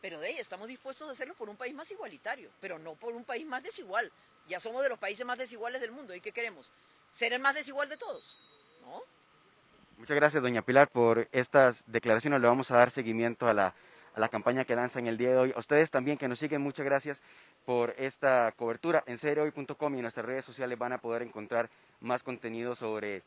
pero 0.00 0.20
de 0.20 0.28
ahí 0.28 0.38
estamos 0.38 0.68
dispuestos 0.68 1.08
a 1.08 1.12
hacerlo 1.12 1.34
por 1.34 1.48
un 1.48 1.56
país 1.56 1.74
más 1.74 1.90
igualitario, 1.90 2.50
pero 2.60 2.78
no 2.78 2.94
por 2.94 3.14
un 3.14 3.24
país 3.24 3.46
más 3.46 3.62
desigual. 3.62 4.10
Ya 4.48 4.60
somos 4.60 4.82
de 4.82 4.88
los 4.88 4.98
países 4.98 5.26
más 5.26 5.38
desiguales 5.38 5.80
del 5.80 5.92
mundo. 5.92 6.14
¿Y 6.14 6.20
qué 6.20 6.32
queremos? 6.32 6.70
¿Ser 7.12 7.32
el 7.32 7.40
más 7.40 7.54
desigual 7.54 7.88
de 7.88 7.96
todos? 7.96 8.36
Muchas 9.98 10.14
gracias, 10.14 10.42
doña 10.42 10.62
Pilar, 10.62 10.88
por 10.88 11.28
estas 11.32 11.84
declaraciones. 11.86 12.40
Le 12.40 12.46
vamos 12.46 12.70
a 12.70 12.76
dar 12.76 12.90
seguimiento 12.90 13.48
a 13.48 13.52
la, 13.52 13.74
a 14.14 14.20
la 14.20 14.28
campaña 14.28 14.64
que 14.64 14.76
lanza 14.76 15.00
en 15.00 15.08
el 15.08 15.18
día 15.18 15.30
de 15.30 15.36
hoy. 15.38 15.52
A 15.54 15.58
ustedes 15.58 15.90
también 15.90 16.16
que 16.16 16.28
nos 16.28 16.38
siguen, 16.38 16.62
muchas 16.62 16.86
gracias 16.86 17.20
por 17.66 17.94
esta 17.98 18.52
cobertura. 18.56 19.02
En 19.06 19.18
seriohoy.com 19.18 19.94
y 19.94 19.98
en 19.98 20.02
nuestras 20.02 20.24
redes 20.24 20.44
sociales 20.44 20.78
van 20.78 20.92
a 20.92 20.98
poder 20.98 21.22
encontrar 21.22 21.68
más 22.00 22.22
contenido 22.22 22.76
sobre 22.76 23.22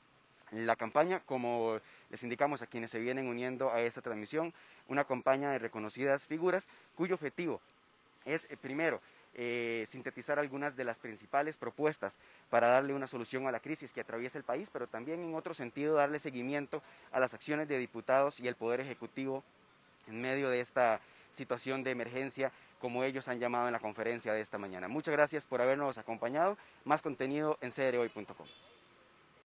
la 0.51 0.75
campaña, 0.75 1.21
como 1.21 1.79
les 2.09 2.23
indicamos 2.23 2.61
a 2.61 2.67
quienes 2.67 2.91
se 2.91 2.99
vienen 2.99 3.27
uniendo 3.27 3.71
a 3.71 3.81
esta 3.81 4.01
transmisión, 4.01 4.53
una 4.87 5.05
campaña 5.05 5.51
de 5.51 5.59
reconocidas 5.59 6.25
figuras 6.25 6.67
cuyo 6.95 7.15
objetivo 7.15 7.61
es, 8.25 8.47
eh, 8.49 8.57
primero, 8.57 9.01
eh, 9.33 9.85
sintetizar 9.87 10.39
algunas 10.39 10.75
de 10.75 10.83
las 10.83 10.99
principales 10.99 11.55
propuestas 11.55 12.17
para 12.49 12.67
darle 12.67 12.93
una 12.93 13.07
solución 13.07 13.47
a 13.47 13.51
la 13.51 13.61
crisis 13.61 13.93
que 13.93 14.01
atraviesa 14.01 14.37
el 14.37 14.43
país, 14.43 14.69
pero 14.71 14.87
también 14.87 15.23
en 15.23 15.35
otro 15.35 15.53
sentido 15.53 15.95
darle 15.95 16.19
seguimiento 16.19 16.83
a 17.11 17.19
las 17.19 17.33
acciones 17.33 17.69
de 17.69 17.77
diputados 17.77 18.41
y 18.41 18.47
el 18.49 18.55
Poder 18.55 18.81
Ejecutivo 18.81 19.43
en 20.07 20.19
medio 20.19 20.49
de 20.49 20.59
esta 20.59 20.99
situación 21.29 21.83
de 21.83 21.91
emergencia, 21.91 22.51
como 22.79 23.05
ellos 23.05 23.29
han 23.29 23.39
llamado 23.39 23.67
en 23.67 23.73
la 23.73 23.79
conferencia 23.79 24.33
de 24.33 24.41
esta 24.41 24.57
mañana. 24.57 24.89
Muchas 24.89 25.13
gracias 25.13 25.45
por 25.45 25.61
habernos 25.61 25.97
acompañado. 25.97 26.57
Más 26.83 27.01
contenido 27.01 27.57
en 27.61 27.71
crhoy.com. 27.71 28.47